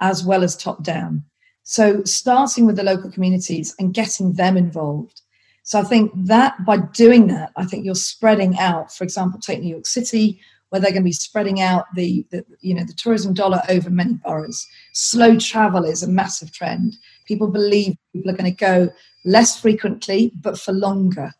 as 0.00 0.24
well 0.24 0.42
as 0.42 0.56
top 0.56 0.82
down. 0.82 1.24
So 1.64 2.02
starting 2.04 2.66
with 2.66 2.76
the 2.76 2.82
local 2.82 3.10
communities 3.10 3.74
and 3.78 3.94
getting 3.94 4.34
them 4.34 4.56
involved. 4.56 5.21
So 5.62 5.78
I 5.78 5.84
think 5.84 6.10
that 6.14 6.64
by 6.64 6.78
doing 6.78 7.28
that, 7.28 7.52
I 7.56 7.64
think 7.64 7.84
you're 7.84 7.94
spreading 7.94 8.58
out. 8.58 8.92
For 8.92 9.04
example, 9.04 9.40
take 9.40 9.60
New 9.60 9.68
York 9.68 9.86
City, 9.86 10.40
where 10.68 10.80
they're 10.80 10.90
going 10.90 11.02
to 11.02 11.08
be 11.08 11.12
spreading 11.12 11.60
out 11.60 11.84
the, 11.94 12.26
the 12.30 12.44
you 12.60 12.74
know 12.74 12.84
the 12.84 12.94
tourism 12.94 13.34
dollar 13.34 13.60
over 13.68 13.90
many 13.90 14.14
boroughs. 14.14 14.66
Slow 14.92 15.38
travel 15.38 15.84
is 15.84 16.02
a 16.02 16.08
massive 16.08 16.52
trend. 16.52 16.96
People 17.26 17.48
believe 17.48 17.96
people 18.12 18.30
are 18.30 18.36
going 18.36 18.50
to 18.52 18.56
go 18.56 18.90
less 19.24 19.60
frequently, 19.60 20.32
but 20.40 20.58
for 20.58 20.72
longer 20.72 21.32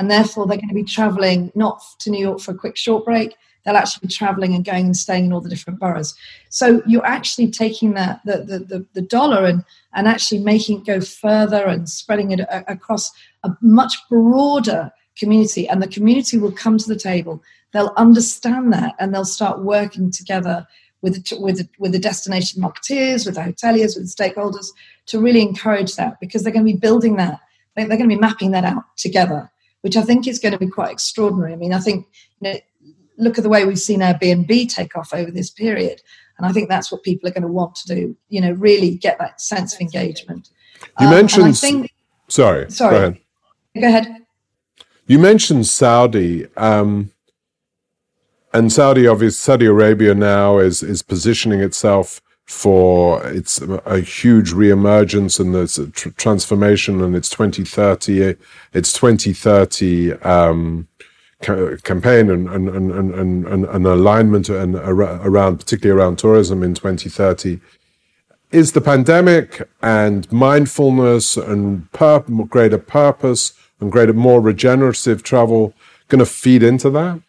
and 0.00 0.10
therefore 0.10 0.46
they're 0.46 0.56
going 0.56 0.68
to 0.68 0.74
be 0.74 0.82
traveling 0.82 1.52
not 1.54 1.82
to 1.98 2.10
New 2.10 2.18
York 2.18 2.40
for 2.40 2.52
a 2.52 2.58
quick 2.58 2.74
short 2.74 3.04
break. 3.04 3.36
They'll 3.64 3.76
actually 3.76 4.06
be 4.06 4.12
traveling 4.12 4.54
and 4.54 4.64
going 4.64 4.86
and 4.86 4.96
staying 4.96 5.26
in 5.26 5.32
all 5.32 5.40
the 5.40 5.48
different 5.48 5.78
boroughs. 5.78 6.14
So 6.48 6.82
you're 6.86 7.06
actually 7.06 7.50
taking 7.50 7.94
that 7.94 8.20
the 8.24 8.38
the, 8.38 8.58
the, 8.58 8.86
the 8.94 9.02
dollar 9.02 9.44
and 9.44 9.64
and 9.94 10.08
actually 10.08 10.40
making 10.40 10.80
it 10.80 10.86
go 10.86 11.00
further 11.00 11.64
and 11.66 11.88
spreading 11.88 12.30
it 12.30 12.40
a, 12.40 12.70
across 12.70 13.10
a 13.44 13.50
much 13.60 13.94
broader 14.08 14.90
community. 15.18 15.68
And 15.68 15.82
the 15.82 15.88
community 15.88 16.38
will 16.38 16.52
come 16.52 16.78
to 16.78 16.88
the 16.88 16.98
table. 16.98 17.42
They'll 17.72 17.92
understand 17.96 18.72
that 18.72 18.94
and 18.98 19.14
they'll 19.14 19.24
start 19.24 19.62
working 19.62 20.10
together 20.10 20.66
with 21.02 21.22
with 21.32 21.68
with 21.78 21.92
the 21.92 21.98
destination 21.98 22.62
marketeers, 22.62 23.26
with 23.26 23.34
the 23.34 23.42
hoteliers, 23.42 23.96
with 23.96 24.14
the 24.14 24.22
stakeholders 24.22 24.68
to 25.06 25.20
really 25.20 25.42
encourage 25.42 25.96
that 25.96 26.18
because 26.20 26.42
they're 26.42 26.52
going 26.52 26.66
to 26.66 26.72
be 26.72 26.78
building 26.78 27.16
that. 27.16 27.40
They're 27.76 27.86
going 27.86 28.00
to 28.02 28.08
be 28.08 28.16
mapping 28.16 28.50
that 28.50 28.64
out 28.64 28.84
together 28.96 29.50
which 29.82 29.96
I 29.96 30.02
think 30.02 30.26
is 30.26 30.38
going 30.38 30.52
to 30.52 30.58
be 30.58 30.68
quite 30.68 30.90
extraordinary. 30.90 31.52
I 31.52 31.56
mean, 31.56 31.72
I 31.72 31.78
think 31.78 32.06
you 32.40 32.52
know, 32.52 32.58
look 33.20 33.38
at 33.38 33.44
the 33.44 33.50
way 33.50 33.64
we've 33.64 33.78
seen 33.78 34.00
Airbnb 34.00 34.72
take 34.72 34.96
off 34.96 35.14
over 35.14 35.30
this 35.30 35.50
period, 35.50 36.00
and 36.38 36.46
I 36.46 36.52
think 36.52 36.68
that's 36.68 36.90
what 36.90 37.02
people 37.02 37.28
are 37.28 37.32
going 37.32 37.42
to 37.42 37.48
want 37.48 37.74
to 37.76 37.94
do. 37.94 38.16
You 38.28 38.40
know, 38.40 38.52
really 38.52 38.96
get 38.96 39.18
that 39.18 39.40
sense 39.40 39.74
of 39.74 39.80
engagement. 39.80 40.50
You 40.98 41.06
um, 41.06 41.14
mentioned. 41.14 41.58
Think, 41.58 41.92
sorry. 42.28 42.70
Sorry. 42.70 42.92
Go 42.92 42.98
ahead. 42.98 43.20
Go 43.80 43.86
ahead. 43.86 44.16
You 45.06 45.18
mentioned 45.18 45.66
Saudi. 45.66 46.46
Um, 46.56 47.12
and 48.52 48.72
Saudi, 48.72 49.06
obviously, 49.06 49.36
Saudi 49.36 49.66
Arabia 49.66 50.14
now 50.14 50.58
is 50.58 50.82
is 50.82 51.02
positioning 51.02 51.60
itself 51.60 52.20
for 52.50 53.24
its 53.28 53.60
a 53.86 54.00
huge 54.00 54.52
reemergence 54.52 55.38
and 55.38 55.54
this 55.54 55.78
tr- 55.92 56.08
transformation 56.10 57.00
and 57.00 57.14
its 57.14 57.30
2030 57.30 58.34
its 58.72 58.92
2030 58.92 60.14
um, 60.22 60.88
ca- 61.42 61.76
campaign 61.82 62.30
and 62.30 62.48
and, 62.48 62.68
and, 62.68 62.92
and, 62.92 63.46
and, 63.46 63.64
and 63.64 63.86
alignment 63.86 64.48
and 64.48 64.74
around 64.76 65.58
particularly 65.58 66.00
around 66.00 66.16
tourism 66.16 66.62
in 66.62 66.74
2030 66.74 67.60
is 68.50 68.72
the 68.72 68.80
pandemic 68.80 69.68
and 69.82 70.30
mindfulness 70.32 71.36
and 71.36 71.90
pur- 71.92 72.24
greater 72.48 72.78
purpose 72.78 73.52
and 73.80 73.92
greater 73.92 74.12
more 74.12 74.40
regenerative 74.40 75.22
travel 75.22 75.72
going 76.08 76.18
to 76.18 76.26
feed 76.26 76.62
into 76.62 76.90
that 76.90 77.20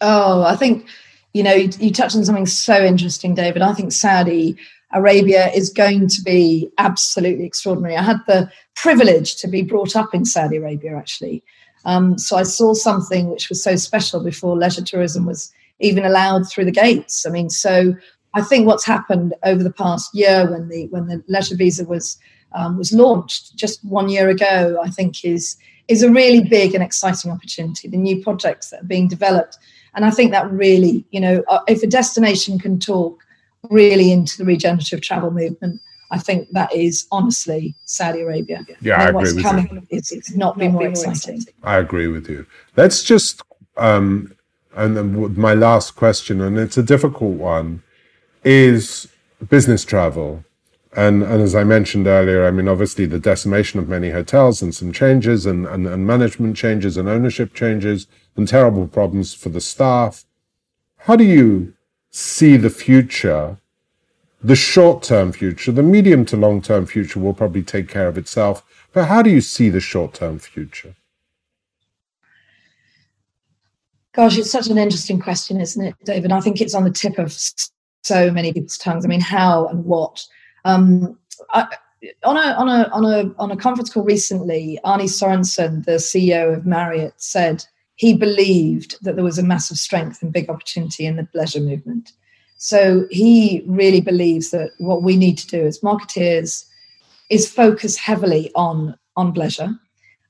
oh 0.00 0.42
i 0.42 0.56
think 0.56 0.86
you 1.32 1.42
know, 1.42 1.54
you, 1.54 1.70
you 1.78 1.92
touched 1.92 2.16
on 2.16 2.24
something 2.24 2.46
so 2.46 2.84
interesting, 2.84 3.34
David. 3.34 3.62
I 3.62 3.72
think 3.72 3.92
Saudi 3.92 4.56
Arabia 4.92 5.50
is 5.52 5.70
going 5.70 6.08
to 6.08 6.22
be 6.22 6.70
absolutely 6.78 7.44
extraordinary. 7.44 7.96
I 7.96 8.02
had 8.02 8.20
the 8.26 8.50
privilege 8.74 9.36
to 9.36 9.48
be 9.48 9.62
brought 9.62 9.96
up 9.96 10.14
in 10.14 10.24
Saudi 10.24 10.56
Arabia, 10.56 10.96
actually. 10.96 11.42
Um, 11.84 12.18
so 12.18 12.36
I 12.36 12.44
saw 12.44 12.74
something 12.74 13.28
which 13.28 13.48
was 13.48 13.62
so 13.62 13.76
special 13.76 14.22
before 14.22 14.56
leisure 14.56 14.84
tourism 14.84 15.26
was 15.26 15.52
even 15.80 16.04
allowed 16.04 16.48
through 16.48 16.66
the 16.66 16.72
gates. 16.72 17.26
I 17.26 17.30
mean, 17.30 17.50
so 17.50 17.94
I 18.34 18.42
think 18.42 18.66
what's 18.66 18.86
happened 18.86 19.34
over 19.44 19.62
the 19.62 19.72
past 19.72 20.14
year 20.14 20.50
when 20.50 20.68
the 20.68 20.86
when 20.88 21.06
the 21.06 21.22
leisure 21.28 21.56
visa 21.56 21.84
was 21.84 22.18
um, 22.52 22.78
was 22.78 22.92
launched 22.92 23.56
just 23.56 23.84
one 23.84 24.08
year 24.08 24.28
ago, 24.28 24.78
I 24.82 24.90
think 24.90 25.24
is 25.24 25.56
is 25.88 26.02
a 26.02 26.10
really 26.10 26.44
big 26.44 26.74
and 26.74 26.82
exciting 26.82 27.30
opportunity. 27.30 27.88
The 27.88 27.96
new 27.96 28.22
projects 28.22 28.70
that 28.70 28.82
are 28.82 28.86
being 28.86 29.08
developed 29.08 29.58
and 29.94 30.04
I 30.04 30.10
think 30.10 30.30
that 30.30 30.50
really, 30.50 31.04
you 31.10 31.20
know, 31.20 31.42
uh, 31.48 31.60
if 31.68 31.82
a 31.82 31.86
destination 31.86 32.58
can 32.58 32.78
talk 32.78 33.22
really 33.70 34.10
into 34.10 34.38
the 34.38 34.44
regenerative 34.44 35.02
travel 35.02 35.30
movement, 35.30 35.80
I 36.12 36.18
think 36.18 36.50
that 36.52 36.70
is 36.74 37.06
honestly 37.10 37.74
Saudi 37.86 38.20
Arabia. 38.20 38.60
Yeah, 38.82 39.02
I 39.02 39.08
agree 39.08 39.32
with 39.32 39.72
you. 39.72 39.86
It's, 39.88 40.12
it's 40.12 40.34
not 40.36 40.58
been 40.58 40.72
more 40.72 40.86
exciting. 40.86 41.40
I 41.64 41.78
agree 41.78 42.06
with 42.06 42.28
you. 42.28 42.46
Let's 42.76 43.02
just, 43.02 43.42
um, 43.78 44.34
and 44.76 44.96
then 44.96 45.40
my 45.40 45.54
last 45.54 45.96
question, 45.96 46.42
and 46.42 46.58
it's 46.58 46.76
a 46.76 46.82
difficult 46.82 47.36
one, 47.36 47.82
is 48.44 49.08
business 49.48 49.84
travel. 49.84 50.44
And, 50.94 51.22
and 51.22 51.40
as 51.40 51.54
I 51.54 51.64
mentioned 51.64 52.06
earlier, 52.06 52.46
I 52.46 52.50
mean, 52.50 52.68
obviously 52.68 53.06
the 53.06 53.18
decimation 53.18 53.80
of 53.80 53.88
many 53.88 54.10
hotels 54.10 54.60
and 54.60 54.74
some 54.74 54.92
changes 54.92 55.46
and, 55.46 55.66
and, 55.66 55.86
and 55.86 56.06
management 56.06 56.58
changes 56.58 56.98
and 56.98 57.08
ownership 57.08 57.54
changes 57.54 58.06
and 58.36 58.46
terrible 58.46 58.86
problems 58.86 59.32
for 59.32 59.48
the 59.48 59.62
staff. 59.62 60.26
How 60.98 61.16
do 61.16 61.24
you 61.24 61.72
see 62.10 62.58
the 62.58 62.68
future, 62.68 63.56
the 64.42 64.56
short 64.56 65.02
term 65.02 65.32
future? 65.32 65.72
The 65.72 65.82
medium 65.82 66.24
to 66.26 66.36
long 66.36 66.62
term 66.62 66.86
future 66.86 67.20
will 67.20 67.34
probably 67.34 67.62
take 67.62 67.88
care 67.88 68.08
of 68.08 68.18
itself. 68.18 68.64
But 68.92 69.06
how 69.06 69.22
do 69.22 69.30
you 69.30 69.40
see 69.40 69.68
the 69.70 69.80
short 69.80 70.14
term 70.14 70.38
future? 70.38 70.94
Gosh, 74.12 74.36
it's 74.36 74.50
such 74.50 74.68
an 74.68 74.76
interesting 74.76 75.20
question, 75.20 75.60
isn't 75.60 75.82
it, 75.84 75.94
David? 76.04 76.32
I 76.32 76.40
think 76.40 76.60
it's 76.60 76.74
on 76.74 76.84
the 76.84 76.90
tip 76.90 77.18
of 77.18 77.34
so 78.02 78.30
many 78.30 78.52
people's 78.52 78.76
tongues. 78.76 79.04
I 79.04 79.08
mean, 79.08 79.20
how 79.20 79.66
and 79.68 79.84
what. 79.84 80.22
Um, 80.64 81.18
I, 81.50 81.66
on 82.24 82.36
a 82.36 82.52
on 82.54 82.68
a 82.68 82.88
on 82.92 83.04
a 83.04 83.34
on 83.38 83.50
a 83.50 83.56
conference 83.56 83.90
call 83.90 84.02
recently, 84.02 84.78
Arne 84.84 85.08
Sorenson, 85.08 85.82
the 85.82 85.92
CEO 85.92 86.54
of 86.54 86.66
Marriott, 86.66 87.14
said 87.16 87.64
he 87.94 88.14
believed 88.14 88.96
that 89.02 89.14
there 89.14 89.24
was 89.24 89.38
a 89.38 89.42
massive 89.42 89.78
strength 89.78 90.22
and 90.22 90.32
big 90.32 90.50
opportunity 90.50 91.06
in 91.06 91.16
the 91.16 91.28
leisure 91.34 91.60
movement. 91.60 92.12
So 92.62 93.08
he 93.10 93.64
really 93.66 94.00
believes 94.00 94.52
that 94.52 94.70
what 94.78 95.02
we 95.02 95.16
need 95.16 95.36
to 95.38 95.48
do 95.48 95.66
as 95.66 95.80
marketeers 95.80 96.64
is 97.28 97.50
focus 97.50 97.96
heavily 97.96 98.52
on 98.54 98.96
on 99.16 99.32
pleasure. 99.32 99.70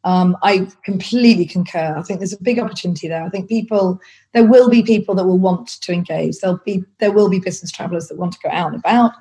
Um, 0.04 0.38
I 0.42 0.66
completely 0.82 1.44
concur. 1.44 1.94
I 1.94 2.00
think 2.00 2.20
there's 2.20 2.32
a 2.32 2.42
big 2.42 2.58
opportunity 2.58 3.06
there. 3.06 3.22
I 3.22 3.28
think 3.28 3.50
people, 3.50 4.00
there 4.32 4.46
will 4.46 4.70
be 4.70 4.82
people 4.82 5.14
that 5.14 5.26
will 5.26 5.38
want 5.38 5.68
to 5.82 5.92
engage. 5.92 6.38
There'll 6.38 6.58
be 6.64 6.82
there 7.00 7.12
will 7.12 7.28
be 7.28 7.38
business 7.38 7.70
travelers 7.70 8.08
that 8.08 8.16
want 8.16 8.32
to 8.32 8.40
go 8.42 8.48
out 8.48 8.72
and 8.72 8.80
about, 8.80 9.12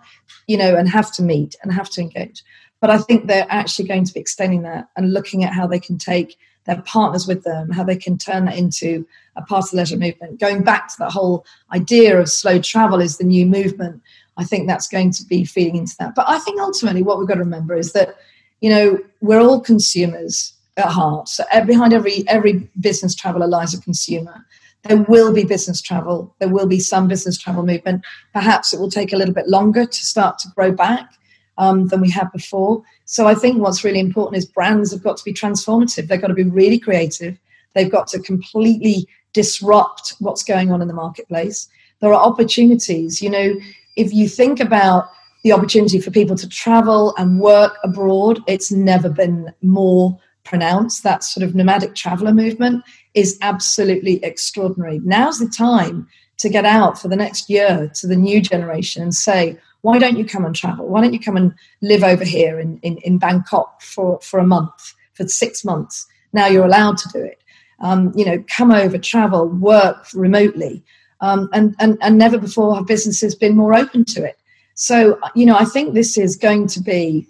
you 0.47 0.55
know, 0.55 0.77
and 0.77 0.87
have 0.87 1.11
to 1.15 1.21
meet 1.21 1.57
and 1.61 1.73
have 1.73 1.89
to 1.89 2.01
engage. 2.01 2.41
But 2.79 2.91
I 2.91 2.97
think 2.97 3.27
they're 3.27 3.45
actually 3.49 3.89
going 3.89 4.05
to 4.05 4.13
be 4.13 4.21
extending 4.21 4.61
that 4.61 4.87
and 4.95 5.11
looking 5.11 5.43
at 5.43 5.53
how 5.53 5.67
they 5.67 5.81
can 5.81 5.97
take 5.97 6.37
their 6.65 6.81
partners 6.83 7.27
with 7.27 7.43
them, 7.43 7.69
how 7.69 7.83
they 7.83 7.95
can 7.95 8.17
turn 8.17 8.45
that 8.45 8.57
into 8.57 9.05
a 9.35 9.41
part 9.41 9.65
of 9.65 9.71
the 9.71 9.77
leisure 9.77 9.97
movement. 9.97 10.39
Going 10.39 10.63
back 10.63 10.89
to 10.89 10.95
that 10.99 11.11
whole 11.11 11.45
idea 11.73 12.19
of 12.19 12.29
slow 12.29 12.59
travel 12.59 13.01
is 13.01 13.17
the 13.17 13.23
new 13.23 13.45
movement. 13.45 14.01
I 14.37 14.43
think 14.43 14.67
that's 14.67 14.87
going 14.87 15.11
to 15.13 15.25
be 15.25 15.43
feeding 15.45 15.75
into 15.75 15.95
that. 15.99 16.15
But 16.15 16.29
I 16.29 16.39
think 16.39 16.59
ultimately 16.59 17.03
what 17.03 17.19
we've 17.19 17.27
got 17.27 17.35
to 17.35 17.41
remember 17.41 17.75
is 17.75 17.93
that, 17.93 18.15
you 18.61 18.69
know, 18.69 18.99
we're 19.21 19.41
all 19.41 19.59
consumers 19.61 20.53
at 20.77 20.87
heart. 20.87 21.29
So 21.29 21.43
behind 21.65 21.93
every 21.93 22.23
every 22.27 22.69
business 22.79 23.15
traveler 23.15 23.47
lies 23.47 23.73
a 23.73 23.81
consumer. 23.81 24.45
There 24.83 24.97
will 25.03 25.31
be 25.31 25.43
business 25.43 25.81
travel. 25.81 26.33
There 26.39 26.49
will 26.49 26.65
be 26.65 26.79
some 26.79 27.07
business 27.07 27.37
travel 27.37 27.63
movement. 27.63 28.03
Perhaps 28.33 28.73
it 28.73 28.79
will 28.79 28.89
take 28.89 29.13
a 29.13 29.15
little 29.15 29.33
bit 29.33 29.47
longer 29.47 29.85
to 29.85 30.05
start 30.05 30.39
to 30.39 30.47
grow 30.55 30.71
back 30.71 31.13
um, 31.61 31.87
than 31.89 32.01
we 32.01 32.09
had 32.09 32.29
before. 32.31 32.83
So 33.05 33.27
I 33.27 33.35
think 33.35 33.59
what's 33.59 33.83
really 33.83 33.99
important 33.99 34.37
is 34.37 34.45
brands 34.45 34.91
have 34.91 35.03
got 35.03 35.15
to 35.17 35.23
be 35.23 35.31
transformative. 35.31 36.07
They've 36.07 36.19
got 36.19 36.27
to 36.27 36.33
be 36.33 36.43
really 36.43 36.79
creative. 36.79 37.37
They've 37.75 37.91
got 37.91 38.07
to 38.07 38.19
completely 38.19 39.07
disrupt 39.33 40.15
what's 40.19 40.43
going 40.43 40.71
on 40.71 40.81
in 40.81 40.87
the 40.87 40.93
marketplace. 40.93 41.69
There 41.99 42.13
are 42.13 42.27
opportunities. 42.31 43.21
You 43.21 43.29
know, 43.29 43.53
if 43.95 44.11
you 44.11 44.27
think 44.27 44.59
about 44.59 45.09
the 45.43 45.51
opportunity 45.51 46.01
for 46.01 46.09
people 46.09 46.35
to 46.35 46.49
travel 46.49 47.13
and 47.17 47.39
work 47.39 47.77
abroad, 47.83 48.41
it's 48.47 48.71
never 48.71 49.09
been 49.09 49.53
more 49.61 50.19
pronounced. 50.43 51.03
That 51.03 51.23
sort 51.23 51.43
of 51.43 51.53
nomadic 51.53 51.93
traveler 51.93 52.33
movement 52.33 52.83
is 53.13 53.37
absolutely 53.41 54.23
extraordinary. 54.23 54.99
Now's 55.03 55.37
the 55.37 55.47
time 55.47 56.07
to 56.37 56.49
get 56.49 56.65
out 56.65 56.99
for 56.99 57.07
the 57.07 57.15
next 57.15 57.51
year 57.51 57.91
to 57.93 58.07
the 58.07 58.15
new 58.15 58.41
generation 58.41 59.03
and 59.03 59.13
say, 59.13 59.59
why 59.81 59.97
don't 59.99 60.17
you 60.17 60.25
come 60.25 60.45
and 60.45 60.55
travel? 60.55 60.87
Why 60.87 61.01
don't 61.01 61.13
you 61.13 61.19
come 61.19 61.37
and 61.37 61.53
live 61.81 62.03
over 62.03 62.23
here 62.23 62.59
in, 62.59 62.77
in, 62.79 62.97
in 62.97 63.17
Bangkok 63.17 63.81
for, 63.81 64.19
for 64.21 64.39
a 64.39 64.45
month, 64.45 64.93
for 65.13 65.27
six 65.27 65.65
months? 65.65 66.07
Now 66.33 66.47
you're 66.47 66.65
allowed 66.65 66.97
to 66.99 67.09
do 67.09 67.23
it. 67.23 67.41
Um, 67.79 68.13
you 68.15 68.23
know, 68.23 68.43
come 68.47 68.71
over, 68.71 68.97
travel, 68.97 69.47
work 69.47 70.07
remotely. 70.13 70.83
Um, 71.19 71.49
and, 71.51 71.75
and, 71.79 71.97
and 72.01 72.17
never 72.17 72.37
before 72.37 72.75
have 72.75 72.85
businesses 72.85 73.33
been 73.33 73.55
more 73.55 73.73
open 73.73 74.05
to 74.05 74.23
it. 74.23 74.37
So, 74.75 75.19
you 75.35 75.45
know, 75.45 75.55
I 75.55 75.65
think 75.65 75.93
this 75.93 76.17
is 76.17 76.35
going 76.35 76.67
to 76.67 76.79
be 76.79 77.27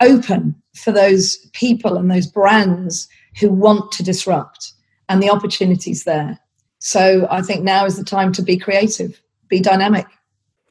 open 0.00 0.54
for 0.74 0.92
those 0.92 1.36
people 1.52 1.96
and 1.96 2.10
those 2.10 2.26
brands 2.26 3.08
who 3.38 3.50
want 3.50 3.92
to 3.92 4.02
disrupt 4.02 4.72
and 5.08 5.22
the 5.22 5.30
opportunities 5.30 6.04
there. 6.04 6.38
So 6.78 7.26
I 7.30 7.42
think 7.42 7.62
now 7.62 7.84
is 7.84 7.96
the 7.96 8.04
time 8.04 8.32
to 8.32 8.42
be 8.42 8.56
creative, 8.56 9.20
be 9.48 9.60
dynamic. 9.60 10.06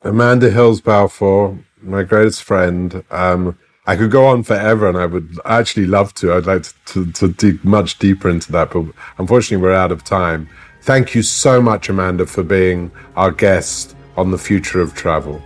Amanda 0.02 0.50
Hills 0.50 0.80
Balfour, 0.80 1.60
my 1.82 2.04
greatest 2.04 2.44
friend. 2.44 3.04
Um, 3.12 3.58
I 3.86 3.98
could 3.98 4.12
go 4.12 4.28
on 4.28 4.44
forever 4.44 4.88
and 4.88 4.98
I 4.98 5.06
would 5.06 5.38
actually 5.44 5.88
love 5.88 6.14
to. 6.16 6.34
I'd 6.34 6.46
like 6.46 6.64
to, 6.64 6.74
to, 6.86 7.12
to 7.12 7.28
dig 7.28 7.66
much 7.66 8.00
deeper 8.00 8.30
into 8.30 8.50
that, 8.54 8.72
but 8.72 8.86
unfortunately, 9.18 9.62
we're 9.62 9.74
out 9.74 9.92
of 9.92 10.06
time. 10.06 10.48
Thank 10.84 11.16
you 11.16 11.22
so 11.22 11.62
much, 11.62 11.90
Amanda, 11.90 12.26
for 12.26 12.44
being 12.44 12.92
our 13.18 13.32
guest 13.32 13.98
on 14.16 14.32
the 14.32 14.38
future 14.38 14.80
of 14.80 14.94
travel. 14.94 15.42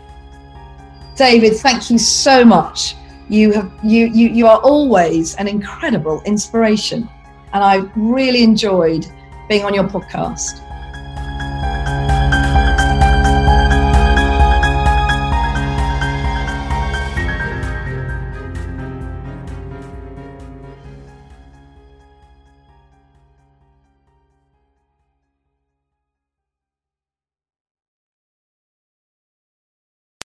David, 1.16 1.56
thank 1.56 1.90
you 1.90 1.98
so 1.98 2.46
much. 2.46 2.96
You 3.30 3.54
have 3.54 3.72
you 3.84 4.08
you 4.08 4.30
you 4.30 4.48
are 4.48 4.60
always 4.60 5.36
an 5.36 5.48
incredible 5.48 6.22
inspiration, 6.26 7.10
and 7.54 7.64
I 7.64 7.78
really 7.96 8.44
enjoyed 8.44 9.08
being 9.48 9.64
on 9.64 9.74
your 9.74 9.86
podcast. 9.86 10.60